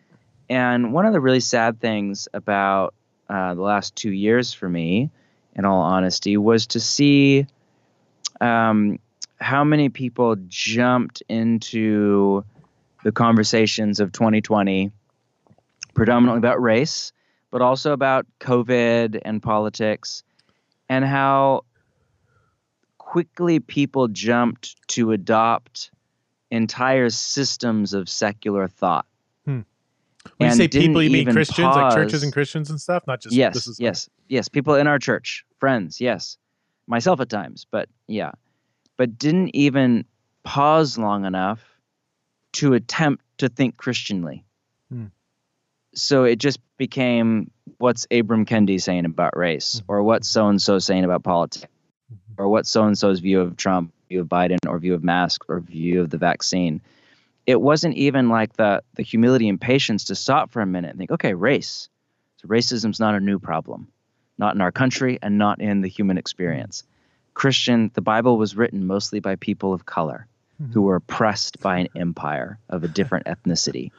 [0.49, 2.93] and one of the really sad things about
[3.29, 5.09] uh, the last two years for me
[5.57, 7.45] in all honesty was to see
[8.41, 8.99] um,
[9.39, 12.43] how many people jumped into
[13.03, 14.91] the conversations of 2020
[15.93, 17.11] predominantly about race
[17.49, 20.23] but also about covid and politics
[20.89, 21.63] and how
[22.97, 25.91] quickly people jumped to adopt
[26.51, 29.05] entire systems of secular thought.
[30.37, 33.33] When you say people, you mean Christians, like churches and Christians and stuff, not just
[33.33, 34.49] yes, This is, yes, yes.
[34.49, 36.37] People in our church, friends, yes,
[36.87, 38.31] myself at times, but yeah,
[38.97, 40.05] but didn't even
[40.43, 41.61] pause long enough
[42.53, 44.43] to attempt to think Christianly.
[44.89, 45.05] Hmm.
[45.93, 49.85] So it just became what's Ibram Kendi saying about race, Mhm.
[49.87, 51.71] or what's so and so saying about politics,
[52.11, 52.17] Mhm.
[52.37, 55.45] or what so and so's view of Trump, view of Biden, or view of masks,
[55.49, 56.81] or view of the vaccine.
[57.45, 60.97] It wasn't even like the the humility and patience to stop for a minute and
[60.97, 61.89] think, okay, race.
[62.37, 63.87] So racism's not a new problem,
[64.37, 66.83] not in our country and not in the human experience.
[67.33, 70.27] Christian, the Bible was written mostly by people of color
[70.73, 73.91] who were oppressed by an empire of a different ethnicity.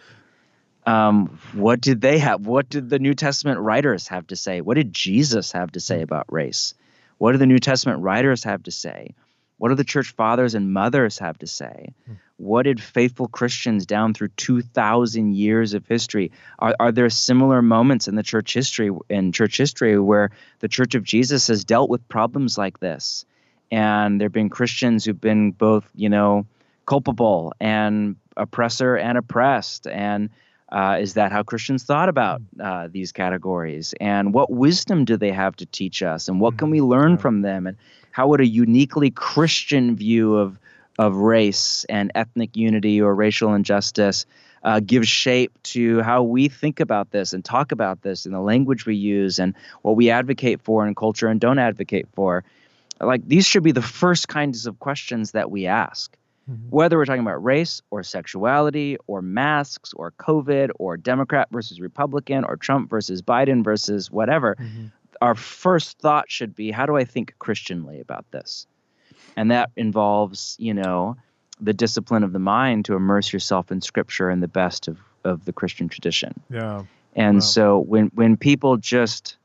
[0.86, 2.46] Um, what did they have?
[2.46, 4.60] What did the New Testament writers have to say?
[4.60, 6.74] What did Jesus have to say about race?
[7.18, 9.14] What do the New Testament writers have to say?
[9.58, 11.92] What do the church fathers and mothers have to say?
[12.38, 16.30] What did faithful Christians down through 2,000 years of history?
[16.60, 20.30] Are, are there similar moments in the church history in church history where
[20.60, 23.26] the Church of Jesus has dealt with problems like this?
[23.72, 26.46] And there have been Christians who've been both, you know,
[26.86, 29.88] culpable and oppressor and oppressed.
[29.88, 30.30] And
[30.70, 33.94] uh, is that how Christians thought about uh, these categories?
[34.00, 36.28] And what wisdom do they have to teach us?
[36.28, 37.16] And what can we learn Yeah.
[37.16, 37.66] from them?
[37.66, 37.76] And
[38.12, 40.56] how would a uniquely Christian view of
[40.98, 44.26] of race and ethnic unity or racial injustice
[44.64, 48.40] uh, give shape to how we think about this and talk about this and the
[48.40, 52.42] language we use and what we advocate for in culture and don't advocate for?
[53.00, 56.16] Like these should be the first kinds of questions that we ask
[56.50, 56.70] Mhm.
[56.70, 62.42] whether we're talking about race or sexuality or masks or COVID or Democrat versus Republican
[62.44, 64.90] or Trump versus Biden versus whatever, Mhm.
[65.20, 68.66] our first thought should be how do I think Christianly about this?
[69.36, 71.16] And that involves, you know,
[71.60, 75.44] the discipline of the mind to immerse yourself in scripture and the best of, of
[75.44, 76.40] the Christian tradition.
[76.50, 76.84] Yeah.
[77.14, 77.40] And Wow.
[77.40, 79.36] so when when people just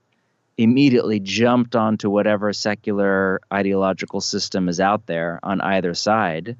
[0.57, 6.55] immediately jumped onto whatever secular ideological system is out there on either side,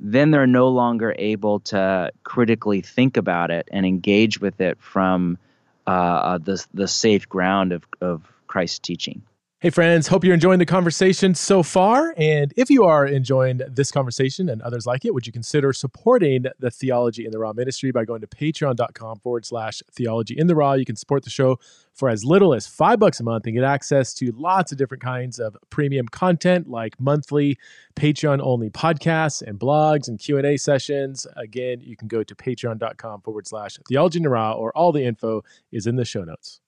[0.00, 5.38] then they're no longer able to critically think about it and engage with it from
[5.86, 9.22] uh, the the safe ground of of Christ's teaching.
[9.60, 12.14] Hey, friends, hope you're enjoying the conversation so far.
[12.16, 16.44] And if you are enjoying this conversation and others like it, would you consider supporting
[16.60, 20.54] the Theology in the Raw ministry by going to patreon.com forward slash theology in the
[20.54, 20.74] raw?
[20.74, 21.58] You can support the show
[21.92, 25.02] for as little as five bucks a month and get access to lots of different
[25.02, 27.58] kinds of premium content like monthly
[27.96, 31.26] Patreon only podcasts and blogs and Q&A sessions.
[31.34, 35.02] Again, you can go to patreon.com forward slash theology in the raw or all the
[35.02, 35.42] info
[35.72, 36.60] is in the show notes.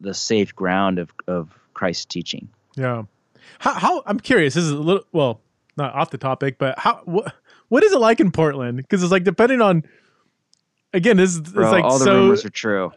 [0.00, 2.48] The safe ground of, of Christ's teaching.
[2.76, 3.04] Yeah.
[3.58, 4.54] How, how I'm curious.
[4.54, 5.40] This is a little well,
[5.76, 7.34] not off the topic, but how what
[7.68, 8.76] what is it like in Portland?
[8.76, 9.84] Because it's like depending on.
[10.94, 12.14] Again, this is Bro, like all the so.
[12.14, 12.92] rumors are true.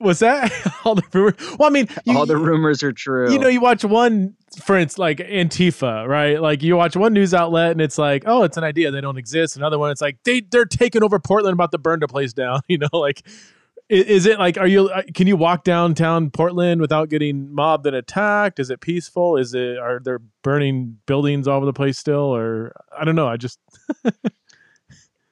[0.00, 0.52] Was that
[0.84, 1.34] all the rumors?
[1.58, 3.32] Well, I mean, you, all the rumors are true.
[3.32, 6.40] You know, you watch one, for instance, like Antifa, right?
[6.40, 8.90] Like you watch one news outlet, and it's like, oh, it's an idea.
[8.90, 9.56] They don't exist.
[9.56, 12.60] Another one, it's like they they're taking over Portland, about to burn the place down.
[12.68, 13.26] You know, like
[13.88, 17.96] is it like are you uh, can you walk downtown portland without getting mobbed and
[17.96, 18.58] attacked?
[18.58, 19.36] Is it peaceful?
[19.36, 22.34] Is it are there burning buildings all over the place still?
[22.34, 23.58] Or i don't know i just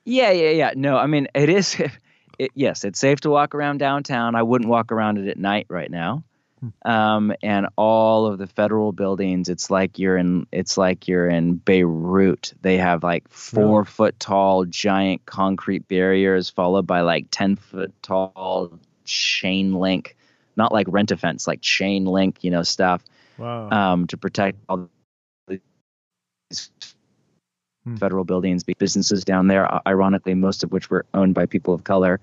[0.05, 0.73] yeah yeah yeah.
[0.75, 1.81] No i mean it is
[2.39, 4.35] it, yes it's safe to walk around downtown.
[4.35, 6.25] I wouldn't walk around it at night right now.
[6.85, 11.55] Um, and all of the federal buildings it's like you're in it's like you're in
[11.55, 13.85] beirut they have like four really?
[13.85, 20.17] foot tall giant concrete barriers followed by like 10 foot tall chain link
[20.57, 23.03] not like rent a fence like chain link you know stuff
[23.37, 23.69] wow.
[23.71, 24.89] um, to protect all
[25.49, 26.71] these
[27.85, 27.97] hmm.
[27.97, 32.19] federal buildings businesses down there ironically most of which were owned by people of color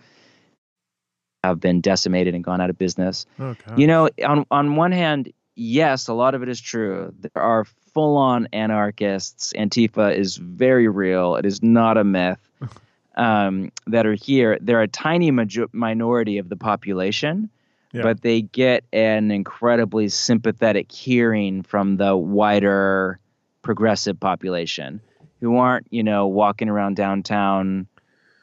[1.43, 3.25] have been decimated and gone out of business.
[3.39, 3.73] Okay.
[3.77, 7.13] You know, on on one hand, yes, a lot of it is true.
[7.19, 9.53] There are full-on anarchists.
[9.53, 11.35] Antifa is very real.
[11.35, 12.39] It is not a myth.
[13.15, 14.57] Um, that are here.
[14.59, 17.47] They're a tiny major- minority of the population,
[17.91, 18.01] yeah.
[18.01, 23.19] but they get an incredibly sympathetic hearing from the wider
[23.61, 24.99] progressive population
[25.41, 27.85] who aren't, you know, walking around downtown,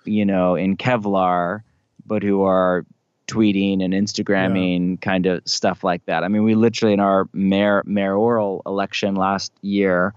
[0.04, 1.62] you know, in Kevlar
[2.10, 2.84] but who are
[3.28, 4.96] tweeting and Instagramming yeah.
[4.96, 6.24] kind of stuff like that.
[6.24, 10.12] I mean, we literally in our mayor mayoral election last year,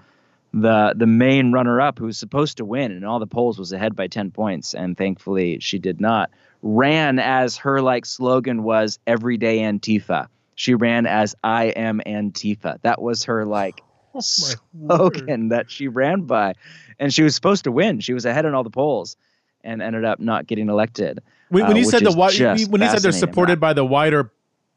[0.55, 3.71] the the main runner up who was supposed to win and all the polls was
[3.71, 6.31] ahead by 10 points and thankfully she did not
[6.63, 10.27] ran as her like slogan was everyday antifa.
[10.55, 12.81] She ran as i am antifa.
[12.81, 13.81] That was her like
[14.15, 16.55] oh slogan that she ran by
[16.97, 17.99] and she was supposed to win.
[17.99, 19.15] She was ahead in all the polls
[19.63, 21.19] and ended up not getting elected
[21.53, 24.31] when, when uh, you said the when you said they're supported by the wider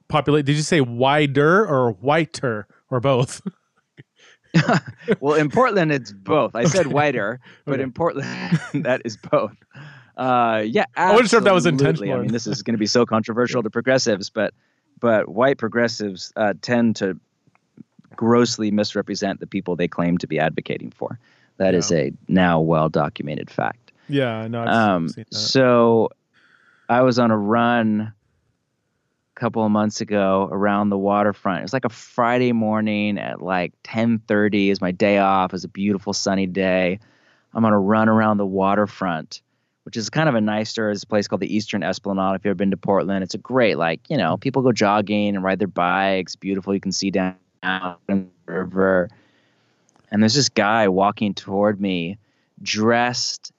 [0.09, 3.41] population, did you say wider or whiter or both?
[5.21, 6.55] well, in Portland, it's both.
[6.55, 7.83] I said wider, but okay.
[7.83, 9.55] in Portland, that is both.
[10.19, 10.97] Uh, yeah, absolutely.
[10.97, 12.15] I wasn't sure if that was intentional.
[12.15, 14.53] I mean, this is going to be so controversial to progressives, but
[15.01, 17.19] but white progressives uh, tend to
[18.17, 21.19] grossly misrepresent the people they claim to be advocating for.
[21.57, 21.79] That yeah.
[21.79, 23.86] is a now well documented fact.
[24.09, 24.65] Yeah, no.
[24.65, 26.11] Um, so
[26.89, 28.13] I was on a run
[29.37, 31.61] a couple of months ago around the waterfront.
[31.61, 35.51] It was like a Friday morning at like 10:30 is my day off.
[35.51, 36.99] It was a beautiful sunny day.
[37.55, 39.41] I'm on a run around the waterfront,
[39.85, 40.91] which is kind of a nicer.
[40.91, 42.37] It's a place called the Eastbank Esplanade.
[42.37, 45.35] If you've ever been to Portland, it's a great like you know people go jogging
[45.35, 46.37] and ride their bikes.
[46.37, 46.75] Beautiful.
[46.75, 49.09] You can see down the river.
[50.11, 52.19] And there's this guy walking toward me,
[52.63, 53.53] dressed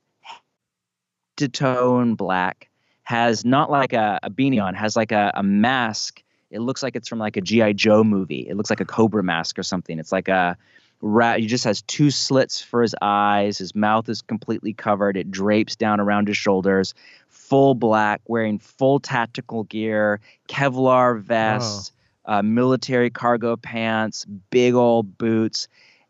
[1.38, 2.70] to toe in black
[3.04, 6.22] has not like a, a beanie on, has like a, a mask.
[6.52, 7.74] It looks like it's from like a G.I.
[7.74, 8.48] Joe movie.
[8.48, 9.98] It looks like a Cobra mask or something.
[9.98, 10.58] It's like a
[11.02, 11.40] rat.
[11.40, 13.58] He just has two slits for his eyes.
[13.58, 15.16] His mouth is completely covered.
[15.18, 16.94] It drapes down around his shoulders.
[17.30, 20.20] Full black, wearing full tactical gear,
[20.50, 21.94] Kevlar vest,
[22.26, 25.68] uh, military cargo pants, big old boots,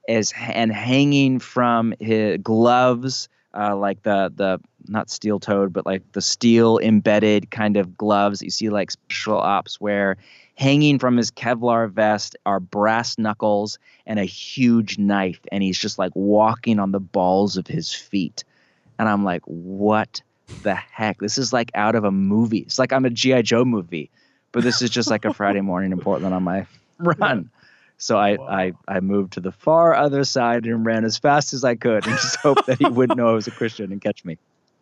[0.08, 6.04] is and hanging from his gloves, uh, like the the not steel toed, but like
[6.14, 10.18] the steel embedded kind of gloves that you see like special ops wear.
[10.56, 13.78] Hanging from his Kevlar vest are brass knuckles
[14.08, 18.44] and a huge knife, and he's just like walking on the balls of his feet.
[18.98, 20.22] And I'm like, what
[20.64, 21.20] the heck?
[21.20, 22.60] This is like out of a movie.
[22.60, 23.44] It's like I'm a G.I.
[23.44, 24.10] Joe movie,
[24.52, 26.66] but this is just like a Friday morning in Portland on my
[27.00, 27.52] run.
[27.98, 28.48] So I, wow.
[28.48, 32.06] I, I moved to the far other side and ran as fast as I could
[32.06, 34.38] and just hoped that he wouldn't know I was a Christian and catch me.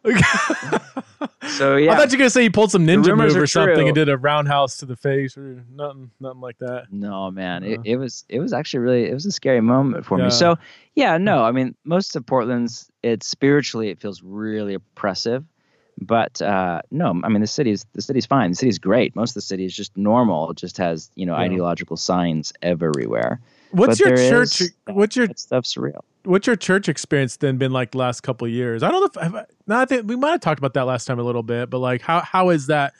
[0.05, 0.11] so
[1.77, 3.85] yeah, I thought you were gonna say you pulled some ninja move or something true.
[3.87, 6.91] and did a roundhouse to the face or nothing, nothing like that.
[6.91, 10.05] No, man, uh, it, it was it was actually really it was a scary moment
[10.05, 10.25] for yeah.
[10.25, 10.29] me.
[10.29, 10.57] So
[10.93, 15.43] yeah, no, I mean most of Portland's it's spiritually it feels really oppressive.
[16.01, 18.51] But uh, no, I mean the city's the city's fine.
[18.51, 19.15] The city's great.
[19.15, 20.51] Most of the city is just normal.
[20.51, 21.43] It just has you know Yeah.
[21.43, 23.39] ideological signs everywhere.
[23.71, 24.61] What's But your church?
[24.61, 26.03] is- What's your stuff's real.
[26.23, 28.83] what's your church experience then been like the last couple of years?
[28.83, 30.83] I don't know if have I, no, I think we might have talked about that
[30.85, 32.93] last time a little bit, but like how how is that?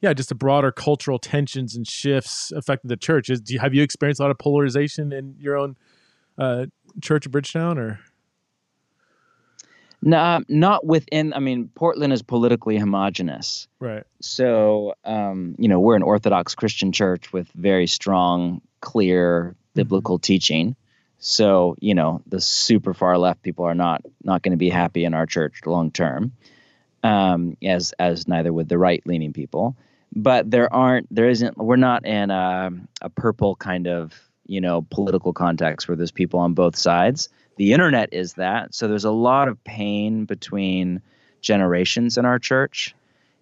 [0.00, 3.28] Yeah, just the broader cultural tensions and shifts affected the church.
[3.30, 5.76] Is do you, have you experienced a lot of polarization in your own
[6.38, 6.66] uh,
[7.02, 7.98] church of Bridgetown or?
[10.00, 11.32] No, not within.
[11.34, 13.66] I mean, Portland is politically homogenous.
[13.80, 14.04] Right.
[14.20, 20.76] So, um, you know, we're an Orthodox Christian church with very strong, clear biblical teaching.
[21.18, 25.04] So, you know, the super far left people are not not going to be happy
[25.04, 26.32] in our church long term,
[27.02, 29.76] um, as as neither would the right leaning people.
[30.14, 32.70] But there aren't, there isn't, we're not in a,
[33.02, 34.14] a purple kind of,
[34.46, 37.28] you know, political context where there's people on both sides.
[37.58, 38.72] The internet is that.
[38.72, 41.02] So there's a lot of pain between
[41.40, 42.94] generations in our church.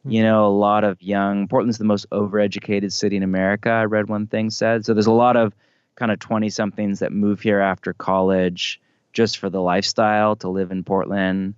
[0.07, 4.09] You know, a lot of young, Portland's the most overeducated city in America, I read
[4.09, 4.87] one thing said.
[4.87, 5.55] So there's a lot of
[5.97, 8.81] kind of 20 somethings that move here after college
[9.13, 11.55] just for the lifestyle to live in Portland.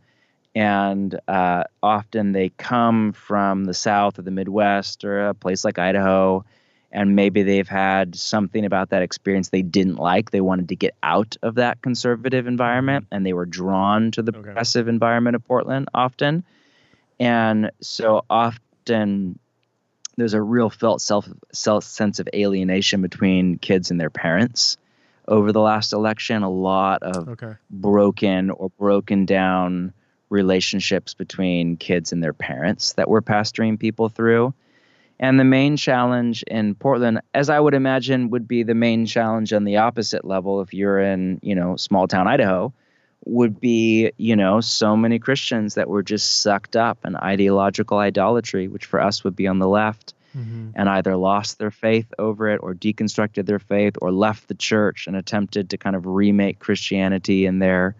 [0.55, 5.79] And uh, often they come from the South or the Midwest or a place like
[5.79, 6.45] Idaho.
[6.91, 10.31] And maybe they've had something about that experience they didn't like.
[10.31, 13.15] They wanted to get out of that conservative environment mm-hmm.
[13.15, 14.41] and they were drawn to the Okay.
[14.43, 16.45] progressive environment of Portland often.
[17.21, 19.39] And so often
[20.17, 24.79] there's a real felt self, self sense of alienation between kids and their parents
[25.27, 26.43] over the last election.
[26.43, 27.53] A lot of Okay.
[27.71, 29.93] broken or broken down
[30.31, 34.55] relationships between kids and their parents that we're pastoring people through.
[35.21, 39.53] And the main challenge in Portland, as I would imagine, would be the main challenge
[39.53, 42.73] on the opposite level if you're in, you know, small town Idaho,
[43.25, 48.69] would be, you know, so many Christians that were just sucked up in ideological idolatry,
[48.69, 50.71] which for us would be on the left Mm-hmm.
[50.75, 55.07] and either lost their faith over it or deconstructed their faith or left the church
[55.07, 57.97] and attempted to kind of remake Christianity in their,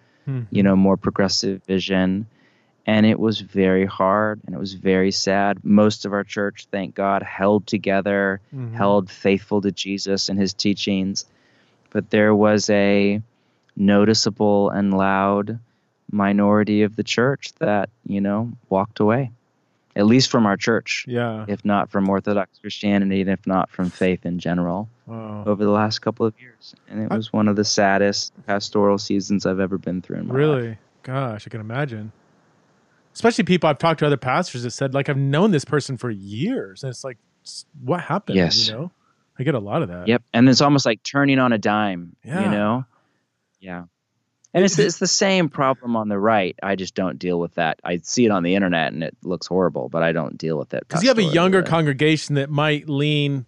[0.51, 2.27] you know, more progressive vision.
[2.89, 5.63] And it was very hard and it was very sad.
[5.63, 8.73] Most of our church, thank God, held together, Mhm.
[8.73, 11.27] held faithful to Jesus and his teachings.
[11.91, 13.21] But there was a
[13.77, 15.59] noticeable and loud
[16.11, 19.33] minority of the church that, you know, walked away,
[19.95, 21.45] at least from our church Yeah.
[21.47, 25.45] if not from Orthodox Christianity, and if not from faith in general, Wow.
[25.45, 26.75] over the last couple of years.
[26.89, 30.27] And it I- was one of the saddest pastoral seasons I've ever been through in
[30.29, 30.39] my life.
[30.39, 30.79] Really?
[31.03, 32.13] Gosh, I can imagine.
[33.19, 36.09] Especially people I've talked to other pastors that said, like, I've known this person for
[36.09, 36.85] years.
[36.85, 37.19] And it's like,
[37.83, 38.37] what happened?
[38.37, 38.69] Yes.
[38.69, 38.91] You know?
[39.37, 40.07] I get a lot of that.
[40.07, 40.23] Yep.
[40.33, 42.45] And it's almost like turning on a dime, Yeah.
[42.45, 42.85] you know?
[43.59, 43.85] Yeah.
[44.55, 46.57] And it's, it's the same problem on the right.
[46.63, 47.81] I just don't deal with that.
[47.83, 50.73] I see it on the internet and it looks horrible, but I don't deal with
[50.73, 50.85] it.
[50.87, 53.47] Because you have a younger congregation that might lean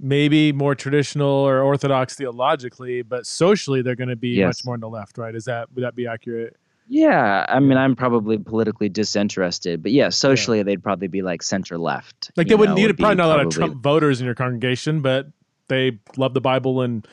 [0.00, 4.46] maybe more traditional or orthodox theologically, but socially they're going to be Yes.
[4.46, 5.34] much more on the left, right?
[5.36, 6.56] Is that would that be accurate?
[6.92, 7.46] Yeah.
[7.48, 12.32] I mean, I'm probably politically disinterested, but yeah, socially, they'd probably be like center left.
[12.36, 14.34] Like they wouldn't know, need would probably not a lot of Trump voters in your
[14.34, 15.28] congregation, but
[15.68, 17.06] they love the Bible and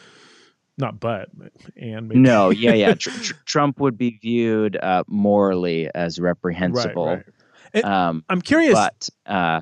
[0.80, 1.30] not but
[1.76, 2.20] and maybe.
[2.20, 2.94] No, yeah, yeah.
[3.00, 7.06] Tr- tr- Trump would be viewed uh, morally as reprehensible.
[7.06, 7.24] Right,
[7.76, 7.84] right.
[7.86, 8.74] Um, I'm curious.
[8.74, 9.62] but uh,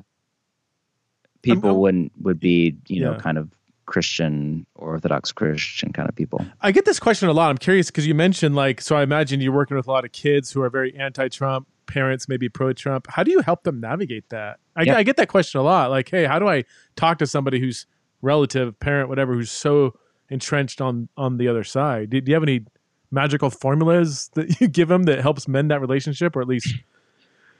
[1.42, 3.50] people I'm- wouldn't would be you know kind of
[3.86, 6.44] Christian Orthodox Christian kind of people.
[6.60, 7.50] I get this question a lot.
[7.50, 10.12] I'm curious because you mentioned like, so I imagine you're working with a lot of
[10.12, 13.06] kids who are very anti-Trump, parents maybe pro-Trump.
[13.08, 14.58] How do you help them navigate that?
[14.74, 14.96] I, Yeah.
[14.96, 15.90] I get that question a lot.
[15.90, 16.64] Like, hey, how do I
[16.96, 17.86] talk to somebody who's
[18.22, 19.94] relative, parent, whatever, who's so
[20.28, 22.10] entrenched on on the other side?
[22.10, 22.64] Do, do you have any
[23.10, 26.74] magical formulas that you give them that helps mend that relationship, or at least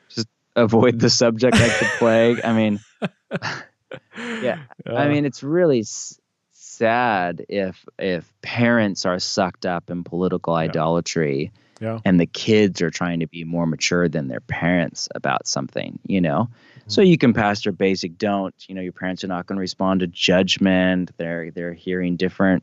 [0.08, 2.40] just Avoid the subject like the plague.
[2.42, 2.80] I mean,
[4.16, 4.58] yeah.
[4.86, 6.20] I uh, mean, it's really s-
[6.52, 12.90] sad if if parents are sucked up in political idolatry yeah, and the kids are
[12.90, 16.48] trying to be more mature than their parents about something, you know.
[16.48, 16.90] Mm-hmm.
[16.90, 20.00] So you can pastor basic don't, you know, your parents are not going to respond
[20.00, 21.10] to judgment.
[21.16, 22.62] They're they're hearing different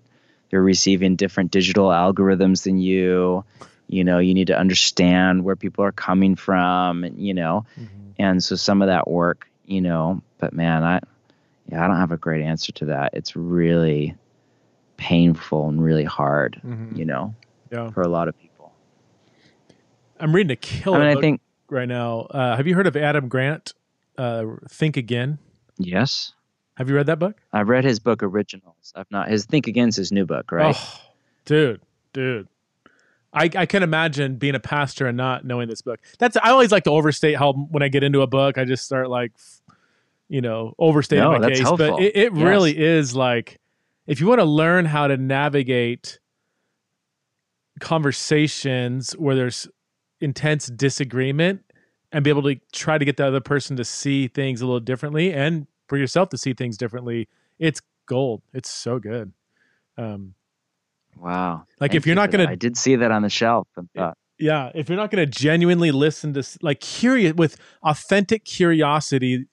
[0.49, 3.43] they're receiving different digital algorithms than you.
[3.87, 8.13] You know, you need to understand where people are coming from, and you know, Mhm.
[8.19, 10.99] and so some of that work, you know, but man, I
[11.69, 13.11] yeah, I don't have a great answer to that.
[13.13, 14.15] It's really
[14.97, 16.97] painful and really hard, Mhm.
[16.97, 17.33] you know,
[17.71, 17.89] yeah.
[17.91, 18.73] for a lot of people.
[20.19, 22.21] I'm reading a I killer mean, I book think right now.
[22.21, 23.73] Uh, have you heard of Adam Grant?
[24.17, 25.39] Uh, Think Again.
[25.77, 26.33] yes.
[26.75, 27.39] Have you read that book?
[27.51, 28.93] I've read his book Originals.
[28.95, 30.75] I've not his Think Again's his new book, right?
[30.77, 31.01] Oh,
[31.45, 31.81] dude,
[32.13, 32.47] dude.
[33.31, 35.99] I, I can imagine being a pastor and not knowing this book.
[36.19, 38.85] That's I always like to overstate how when I get into a book, I just
[38.85, 39.31] start like,
[40.33, 41.61] you know, overstating No, my case.
[41.77, 42.41] But it, it Yes.
[42.43, 43.59] really is like,
[44.07, 46.17] if you want to learn how to navigate
[47.79, 49.67] conversations where there's
[50.21, 51.61] intense disagreement
[52.11, 54.79] and be able to try to get the other person to see things a little
[54.79, 57.27] differently and for yourself to see things differently,
[57.59, 58.41] it's gold.
[58.53, 59.31] It's so good.
[59.97, 60.33] Um,
[61.15, 61.67] Wow.
[61.79, 63.87] Like, Thank if you're you not gonna- I did see that on the shelf and
[63.93, 64.01] Yeah.
[64.01, 69.45] thought, yeah if you're not going to genuinely listen to like curious with authentic curiosity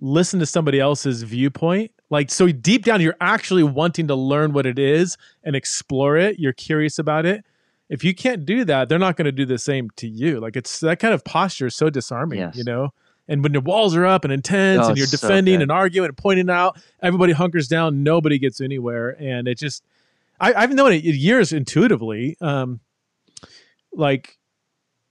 [0.00, 1.90] listen to somebody else's viewpoint.
[2.10, 6.38] Like so deep down you're actually wanting to learn what it is and explore it.
[6.38, 7.44] You're curious about it.
[7.90, 10.40] If you can't do that they're not going to do the same to you.
[10.40, 12.56] Like it's that kind of posture is so disarming Yes.
[12.56, 12.92] you know?
[13.30, 15.70] And when the walls are up and intense Oh, and you're it's so defending and
[15.70, 19.16] arguing and pointing out everybody hunkers down nobody gets anywhere.
[19.20, 19.84] And it just
[20.40, 22.36] I, i've known it years intuitively.
[22.40, 22.80] Um
[23.92, 24.37] like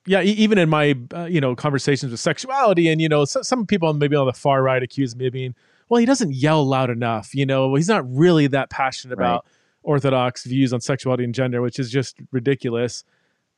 [0.08, 3.42] yeah e- even in my uh, you know conversations with sexuality and you know so,
[3.42, 5.54] some people maybe on the far right accuse me of being
[5.90, 9.28] well he doesn't yell loud enough you know he's not really that passionate Right.
[9.28, 9.46] about
[9.84, 13.04] orthodox views on sexuality and gender which is just ridiculous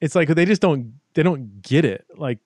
[0.02, 2.40] it's like they just don't they don't get it like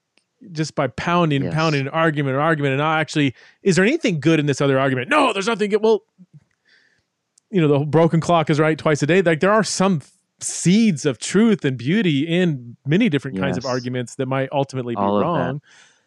[0.51, 1.53] just by pounding and Yes.
[1.53, 4.77] pounding an argument or argument and not actually is there anything good in this other
[4.79, 6.03] argument no there's nothing good well
[7.51, 10.01] you know the broken clock is right twice a day like there are some
[10.43, 15.01] seeds of truth and beauty in many different kinds of arguments that might ultimately be
[15.01, 15.61] All wrong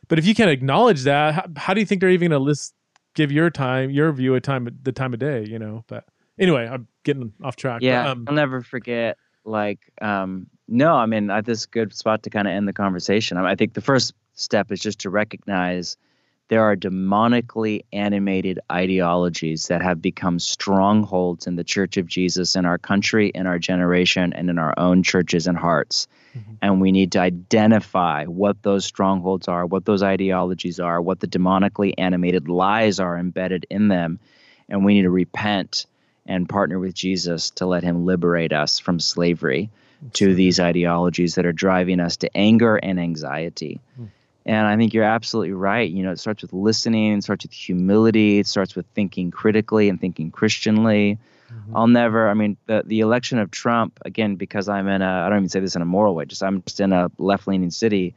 [0.09, 2.45] but if you can't acknowledge that how, how do you think they're even going to
[2.45, 2.75] list
[3.15, 6.05] give your time your view a time the time of day you know but
[6.39, 9.17] anyway i'm getting off track but, Yeah, um, I'll never forget.
[9.45, 12.67] Like, um, no, I mean, I, this is a good spot to kind of end
[12.67, 13.39] the conversation.
[13.39, 15.97] I, mean, I think the first step is just to recognize
[16.49, 22.65] there are demonically animated ideologies that have become strongholds in the Church of Jesus in
[22.65, 26.07] our country, in our generation, and in our own churches and hearts.
[26.35, 26.57] Mhm.
[26.63, 31.27] And we need to identify what those strongholds are, what those ideologies are, what the
[31.27, 34.21] demonically animated lies are embedded in them.
[34.69, 35.87] And we need to repent
[36.27, 39.71] and partner with Jesus to let him liberate us from slavery
[40.13, 43.81] to these ideologies that are driving us to anger and anxiety.
[43.97, 44.05] Hmm.
[44.47, 45.91] And I think you're absolutely right.
[45.91, 49.89] You know, it starts with listening, it starts with humility, it starts with thinking critically
[49.89, 51.19] and thinking Christianly.
[51.53, 51.73] Mhm.
[51.75, 55.29] I'll never, I mean, the, the election of Trump, again, because I'm in a, I
[55.29, 57.71] don't even say this in a moral way, just I'm just in a left leaning
[57.73, 58.15] city,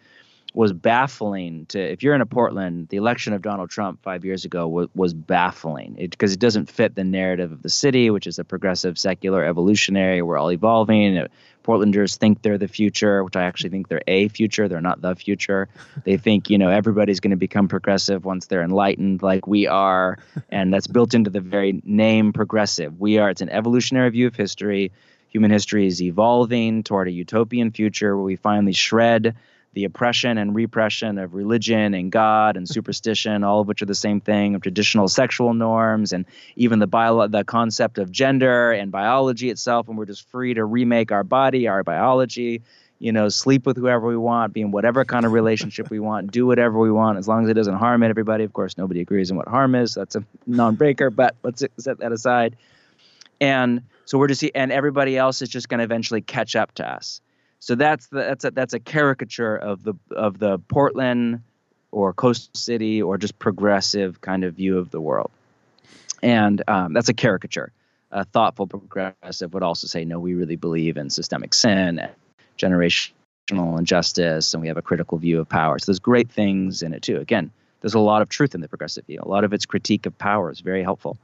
[0.54, 4.46] was baffling to, if you're in a Portland, the election of Donald Trump five years
[4.46, 8.40] ago was, was baffling because it, doesn't fit the narrative of the city, which is
[8.40, 11.18] a progressive, secular, evolutionary, we're all evolving.
[11.18, 11.28] Uh,
[11.64, 14.68] Portlanders think they're the future, which I actually think they're a future.
[14.68, 15.68] They're not the future.
[16.04, 20.18] They think, you know, everybody's going to become progressive once they're enlightened, like we are.
[20.50, 23.00] And that's built into the very name progressive.
[23.00, 24.92] We are, it's an evolutionary view of history.
[25.28, 29.36] Human history is evolving toward a utopian future where we finally shred
[29.80, 33.96] the oppression and repression of religion and God and superstition, all of which are the
[33.96, 36.26] same thing, of traditional sexual norms and
[36.58, 40.66] even the bio- the concept of gender and biology itself, and we're just free to
[40.66, 42.62] remake our body, our biology,
[43.00, 46.30] you know, sleep with whoever we want, be in whatever kind of relationship we want,
[46.30, 48.44] do whatever we want, as long as it doesn't harm everybody.
[48.44, 49.94] Of course, nobody agrees on what harm is.
[49.94, 52.58] That's a non-breaker, but let's set that aside.
[53.40, 56.86] And so we're just, and everybody else is just going to eventually catch up to
[56.86, 57.22] us.
[57.60, 61.42] So that's the, that's a, that's a caricature of the of the Portland
[61.92, 65.32] or coastal city or just progressive kind of view of the world,
[66.24, 67.72] and um, that's a caricature.
[68.12, 72.12] A thoughtful progressive would also say, no, we really believe in systemic sin and
[72.58, 75.78] generational injustice, and we have a critical view of power.
[75.78, 77.18] So there's great things in it too.
[77.18, 77.52] Again,
[77.82, 79.20] there's a lot of truth in the progressive view.
[79.22, 81.18] A lot of its critique of power is very helpful,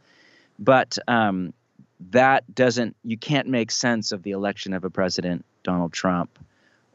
[0.60, 1.54] but um,
[2.12, 2.96] that doesn't.
[3.04, 6.38] You can't make sense of the election of a president, Donald Trump,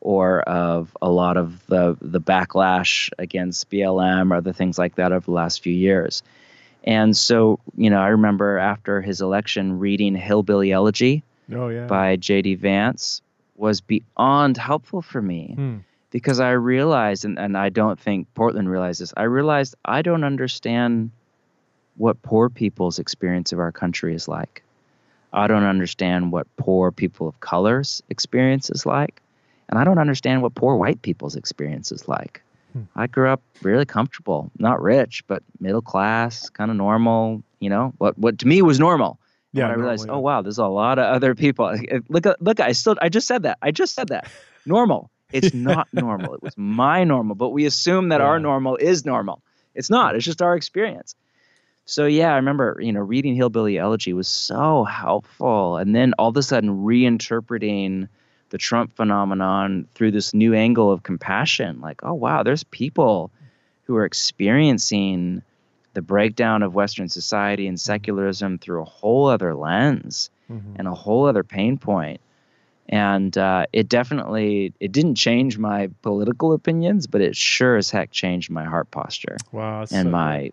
[0.00, 5.12] or of a lot of the the backlash against BLM or other things like that
[5.12, 6.22] over the last few years.
[6.84, 12.16] And so, you know, I remember after his election reading Hillbilly Elegy oh yeah by
[12.16, 12.54] J.D.
[12.54, 13.20] Vance
[13.56, 15.76] was beyond helpful for me Hmm.
[16.10, 20.24] because I realized, and, and I don't think Portland realized this, I realized I don't
[20.24, 21.10] understand
[21.98, 24.62] what poor people's experience of our country is like.
[25.32, 29.22] I don't understand what poor people of color's experience is like.
[29.68, 32.42] And I don't understand what poor white people's experience is like.
[32.72, 32.82] Hmm.
[32.96, 37.92] I grew up really comfortable, not rich, but middle class, kind of normal, you know,
[37.98, 39.18] what, what to me was normal.
[39.52, 41.76] Yeah I realized, normal, oh wow, there's a lot of other people.
[42.08, 43.58] Look, look, I still, I just said that.
[43.62, 44.28] I just said that.
[44.64, 45.10] Normal.
[45.32, 46.34] It's not normal.
[46.34, 49.42] It was my normal, but we assume that our normal is normal.
[49.74, 50.16] It's not.
[50.16, 51.14] It's just our experience.
[51.90, 56.28] So yeah, I remember, you know, reading Hillbilly Elegy was so helpful, and then all
[56.28, 58.08] of a sudden reinterpreting
[58.50, 61.80] the Trump phenomenon through this new angle of compassion.
[61.80, 63.32] Like, oh wow, there's people
[63.84, 65.42] who are experiencing
[65.94, 70.74] the breakdown of Western society and secularism through a whole other lens mm-hmm.
[70.76, 72.20] and a whole other pain point.
[72.88, 78.12] And uh, it definitely it didn't change my political opinions, but it sure as heck
[78.12, 79.38] changed my heart posture.
[79.50, 80.52] Wow, and so my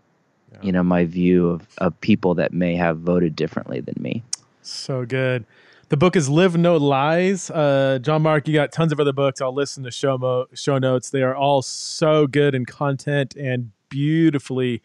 [0.52, 0.60] yeah.
[0.62, 4.24] you know my view of, of people that may have voted differently than me.
[4.62, 5.46] So good.
[5.90, 7.50] The book is Live No Lies.
[7.50, 9.40] Uh, John Mark, you got tons of other books.
[9.40, 11.10] I'll listen to show mo- show notes.
[11.10, 14.82] They are all so good in content and beautifully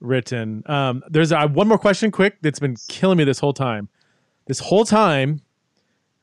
[0.00, 0.64] written.
[0.66, 3.88] Um, there's uh, one more question, quick, that's been killing me this whole time.
[4.46, 5.42] This whole time,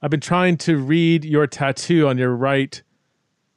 [0.01, 2.81] I've been trying to read your tattoo on your right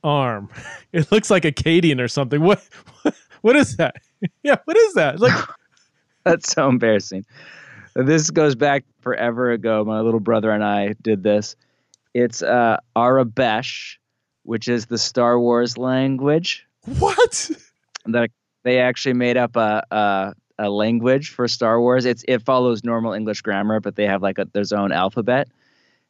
[0.04, 0.48] arm.
[0.92, 2.40] It looks like Akkadian or something.
[2.40, 2.62] What?
[3.02, 3.14] What
[3.56, 3.96] is that?
[4.42, 5.20] yeah, what is that?
[5.20, 5.48] Like,
[6.24, 7.24] that's so embarrassing.
[7.94, 9.84] This goes back forever ago.
[9.84, 11.56] My little brother and I did this.
[12.14, 13.96] It's uh, Aurebesh,
[14.44, 16.66] which is the Star Wars language.
[16.98, 17.50] What?
[18.06, 18.30] That
[18.64, 22.04] they actually made up a, a, a language for Star Wars.
[22.04, 25.48] It's it follows normal English grammar, but they have like a, their own alphabet.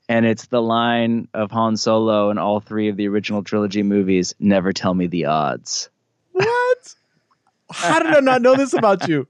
[0.08, 4.34] And it's the line of Han Solo in all three of the original trilogy movies
[4.40, 5.88] never tell me the odds.
[6.32, 6.94] What?
[7.76, 9.26] How did I not know this about you?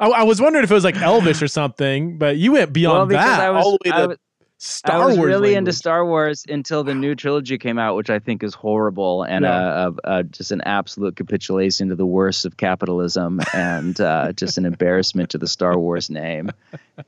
[0.00, 3.10] I, I, was wondering if it was like Elvish or something, but you went beyond
[3.10, 3.52] well, that.
[3.52, 4.18] Was, all the way to,
[4.64, 5.58] Star I was Wars really language.
[5.58, 9.44] into Star Wars until the new trilogy came out, which I think is horrible and
[9.44, 10.22] yeah.
[10.30, 15.38] just an absolute capitulation to the worst of capitalism and uh, just an embarrassment to
[15.38, 16.52] the Star Wars name.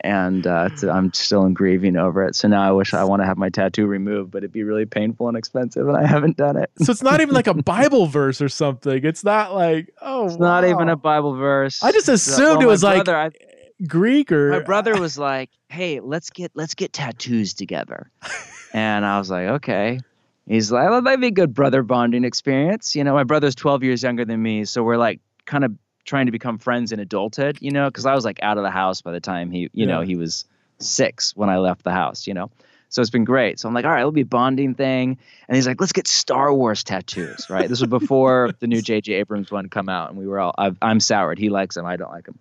[0.01, 2.35] And uh, I'm still grieving over it.
[2.35, 4.85] So now I wish I want to have my tattoo removed, but it'd be really
[4.85, 6.73] painful and expensive, and I haven't done it.
[6.81, 9.05] so it's not even like a Bible verse or something.
[9.05, 10.61] It's not like oh, it's wow.
[10.61, 11.85] not even a Bible verse.
[11.85, 13.09] I just assumed well, it was like.
[13.09, 13.31] I,
[13.89, 18.11] Greek or my brother was like, "Hey, let's get let's get tattoos together,"
[18.73, 20.01] and I was like, "Okay."
[20.47, 23.83] He's like, "Well, that'd be a good brother bonding experience." You know, my brother's 12
[23.83, 25.73] years younger than me, so we're like kind of
[26.05, 27.59] trying to become friends in adulthood.
[27.61, 29.71] You know, because I was like out of the house by the time he, you
[29.73, 29.87] yeah.
[29.87, 30.45] know, he was
[30.79, 32.27] six when I left the house.
[32.27, 32.51] You know.
[32.91, 33.59] So it's been great.
[33.59, 35.19] So I'm like, all right, it'll be a bonding thing.
[35.49, 37.69] And he's like, let's get Star Wars tattoos, right?
[37.69, 39.15] this was before the new J.J.
[39.15, 41.37] Abrams one come out, and we were all, i am soured.
[41.37, 42.39] He likes them, I don't like them.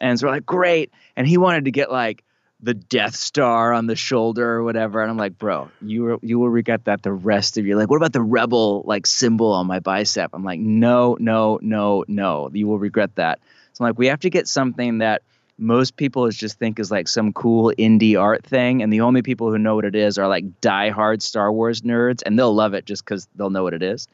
[0.00, 0.92] And so we're like, great.
[1.16, 2.22] And he wanted to get like
[2.62, 5.00] the Death Star on the shoulder or whatever.
[5.00, 7.88] And I'm like, bro, you will, you will regret that the rest of your like,
[7.88, 10.30] what about the rebel like symbol on my bicep?
[10.32, 12.50] I'm like, no, no, no, no.
[12.52, 13.40] You will regret that.
[13.72, 15.22] So I'm like, we have to get something that
[15.58, 18.82] most people just think is like some cool indie art thing.
[18.82, 22.22] And the only people who know what it is are like die-hard Star Wars nerds,
[22.24, 24.08] and they'll love it just because they'll know what it is.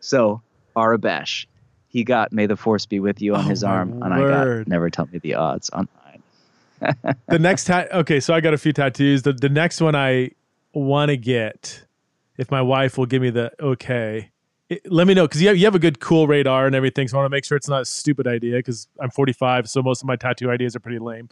[0.00, 0.42] So
[0.76, 1.46] Aurebesh
[1.90, 4.68] he got "May the Force be with you" on oh, his arm, and I got
[4.68, 5.88] "Never tell me the odds" on.
[7.28, 9.22] The next tat, okay, so I got a few tattoos.
[9.22, 10.32] The the next one I
[10.72, 11.84] want to get,
[12.38, 14.30] if my wife will give me the okay,
[14.68, 17.08] it, let me know because you have, you have a good cool radar and everything.
[17.08, 19.82] So I want to make sure it's not a stupid idea because I'm 45, so
[19.82, 21.28] most of my tattoo ideas are pretty lame.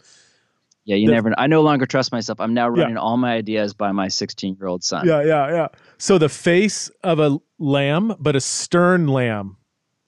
[0.85, 1.33] Yeah, you the, never.
[1.37, 2.39] I no longer trust myself.
[2.39, 3.01] I'm now running yeah.
[3.01, 5.07] all my ideas by my 16 year old son.
[5.07, 5.67] Yeah, yeah, yeah.
[5.97, 9.57] So the face of a lamb, but a stern lamb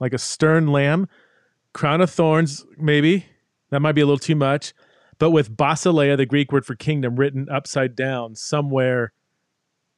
[0.01, 1.07] like a stern lamb,
[1.73, 3.27] crown of thorns, maybe.
[3.69, 4.73] That might be a little too much.
[5.21, 9.13] But with basileia, the Greek word for kingdom, written upside down somewhere,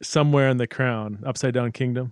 [0.02, 2.12] somewhere in the crown, upside down kingdom.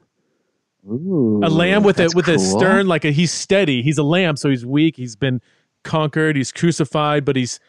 [0.89, 2.35] Ooh, a lamb with a with cool.
[2.35, 3.83] a stern, like a he's steady.
[3.83, 4.95] He's a lamb, so he's weak.
[4.95, 5.41] He's been
[5.83, 6.37] conquered.
[6.37, 7.59] He's crucified, but he's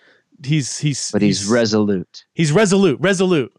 [0.46, 2.24] he's he's but he's, he's resolute.
[2.34, 3.52] He's resolute, resolute.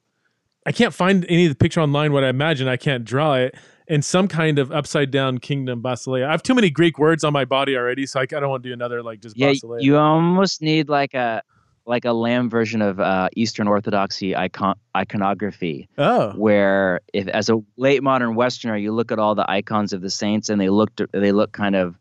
[0.66, 2.14] I can't find any of the picture online.
[2.14, 3.56] What I imagine, I can't draw it
[3.90, 6.28] in some kind of upside down kingdom basileia.
[6.28, 8.64] I have too many Greek words on my body already, so I, I don't want
[8.64, 9.82] to do another like just yeah, basileia.
[9.82, 11.44] You almost need like a
[11.86, 15.90] like a lamb version of uh, Eastern Orthodoxy icon iconography.
[15.98, 20.02] Oh, where if as a late modern Westerner, you look at all the icons of
[20.02, 21.98] the saints and they look they look kind of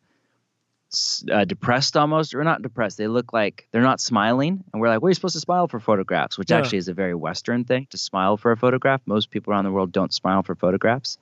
[1.32, 5.00] uh, depressed almost or not depressed they look like they're not smiling and we're like
[5.00, 6.58] we're well, supposed to smile for photographs which yeah.
[6.58, 9.70] actually is a very western thing to smile for a photograph most people around the
[9.70, 11.16] world don't smile for photographs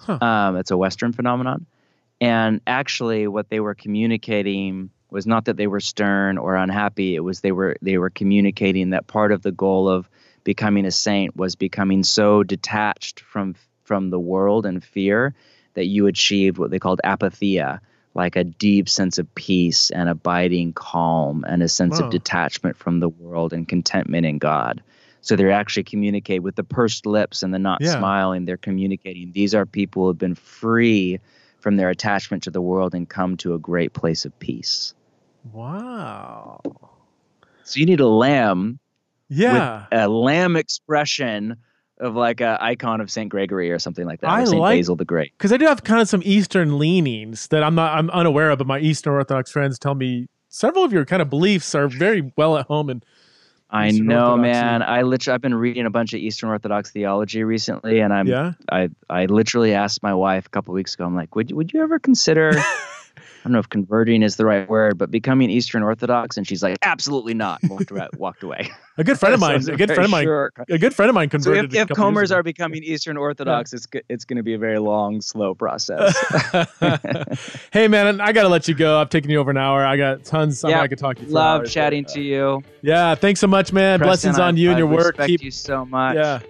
[0.00, 0.18] Huh.
[0.20, 1.66] Um, it's a Western phenomenon.
[2.20, 7.14] And actually, what they were communicating was not that they were stern or unhappy.
[7.14, 10.08] It was they were they were communicating that part of the goal of
[10.44, 13.54] becoming a saint was becoming so detached from
[13.84, 15.34] from the world and fear
[15.74, 17.80] that you achieved what they called apatheia,
[18.14, 23.00] like a deep sense of peace and abiding calm and a sense of detachment from
[23.00, 24.82] the world and contentment in God.
[25.22, 27.98] So they're actually communicating with the pursed lips and the not yeah.
[27.98, 28.44] smiling.
[28.44, 29.32] They're communicating.
[29.32, 31.20] These are people who have been free
[31.60, 34.94] from their attachment to the world and come to a great place of peace.
[35.52, 36.60] Wow.
[37.64, 38.78] So you need a lamb.
[39.28, 39.86] Yeah.
[39.92, 41.56] a lamb expression
[42.00, 44.96] of like a icon of Saint Gregory or something like that, I Saint like- Basil
[44.96, 45.32] the Great.
[45.36, 48.58] because I do have kind of some Eastern leanings that I'm not I'm unaware of,
[48.58, 52.32] but my Eastern Orthodox friends tell me several of your kind of beliefs are very
[52.36, 53.04] well at home and
[53.72, 54.40] I Eastern know, Orthodoxy.
[54.50, 54.82] man.
[54.82, 58.54] I literally I've been reading a bunch of Eastern Orthodox theology recently, and I'm yeah.
[58.72, 61.04] I I literally asked my wife a couple weeks ago.
[61.04, 62.52] I'm like, would would you ever consider?
[63.16, 66.62] I don't know if converting is the right word, but becoming Eastern Orthodox, and she's
[66.62, 67.58] like, absolutely not.
[67.64, 68.08] Walked away.
[68.18, 68.70] Walked away.
[68.98, 71.08] A good friend of mine, it's a good friend of mine, short- a good friend
[71.08, 71.64] of mine So converted.
[71.66, 74.58] if, a if years Comers are becoming Eastern Orthodox, it's it's going to be a
[74.58, 76.14] very long, slow process.
[77.72, 79.00] hey man, I gotta let you go.
[79.00, 79.84] I've taken you over an hour.
[79.86, 80.62] I got tons.
[80.64, 81.28] I, Yeah, I could talk to you.
[81.30, 82.62] Love hours, chatting but, uh, to you.
[82.82, 83.98] Yeah, thanks so much, man.
[84.00, 85.16] Preston, Blessings on I- you and I your work.
[85.18, 85.42] Keep.
[85.42, 86.16] you so much.
[86.16, 86.40] Yeah,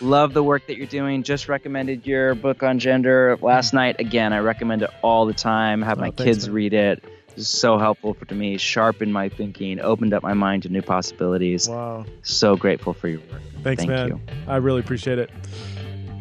[0.00, 1.22] Love the work that you're doing.
[1.22, 3.76] Just recommended your book on gender last mm-hmm.
[3.76, 3.96] night.
[4.00, 5.82] Again, I recommend it all the time.
[5.82, 6.54] Have Oh, my thanks, kids man.
[6.54, 7.04] read it.
[7.36, 8.58] It's so helpful for to me.
[8.58, 9.80] Sharpened my thinking.
[9.80, 11.68] Opened up my mind to new possibilities.
[11.68, 12.04] wow.
[12.22, 13.40] So grateful for your work.
[13.62, 14.08] Thanks, Thank man.
[14.08, 14.20] you.
[14.46, 15.30] I really appreciate it.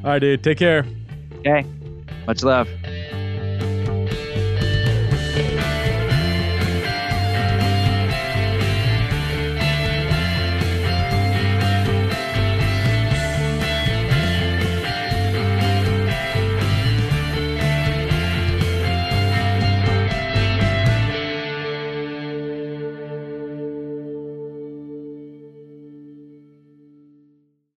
[0.04, 0.44] All right, dude.
[0.44, 0.86] Take care.
[1.40, 1.66] Okay.
[2.26, 2.68] Much love.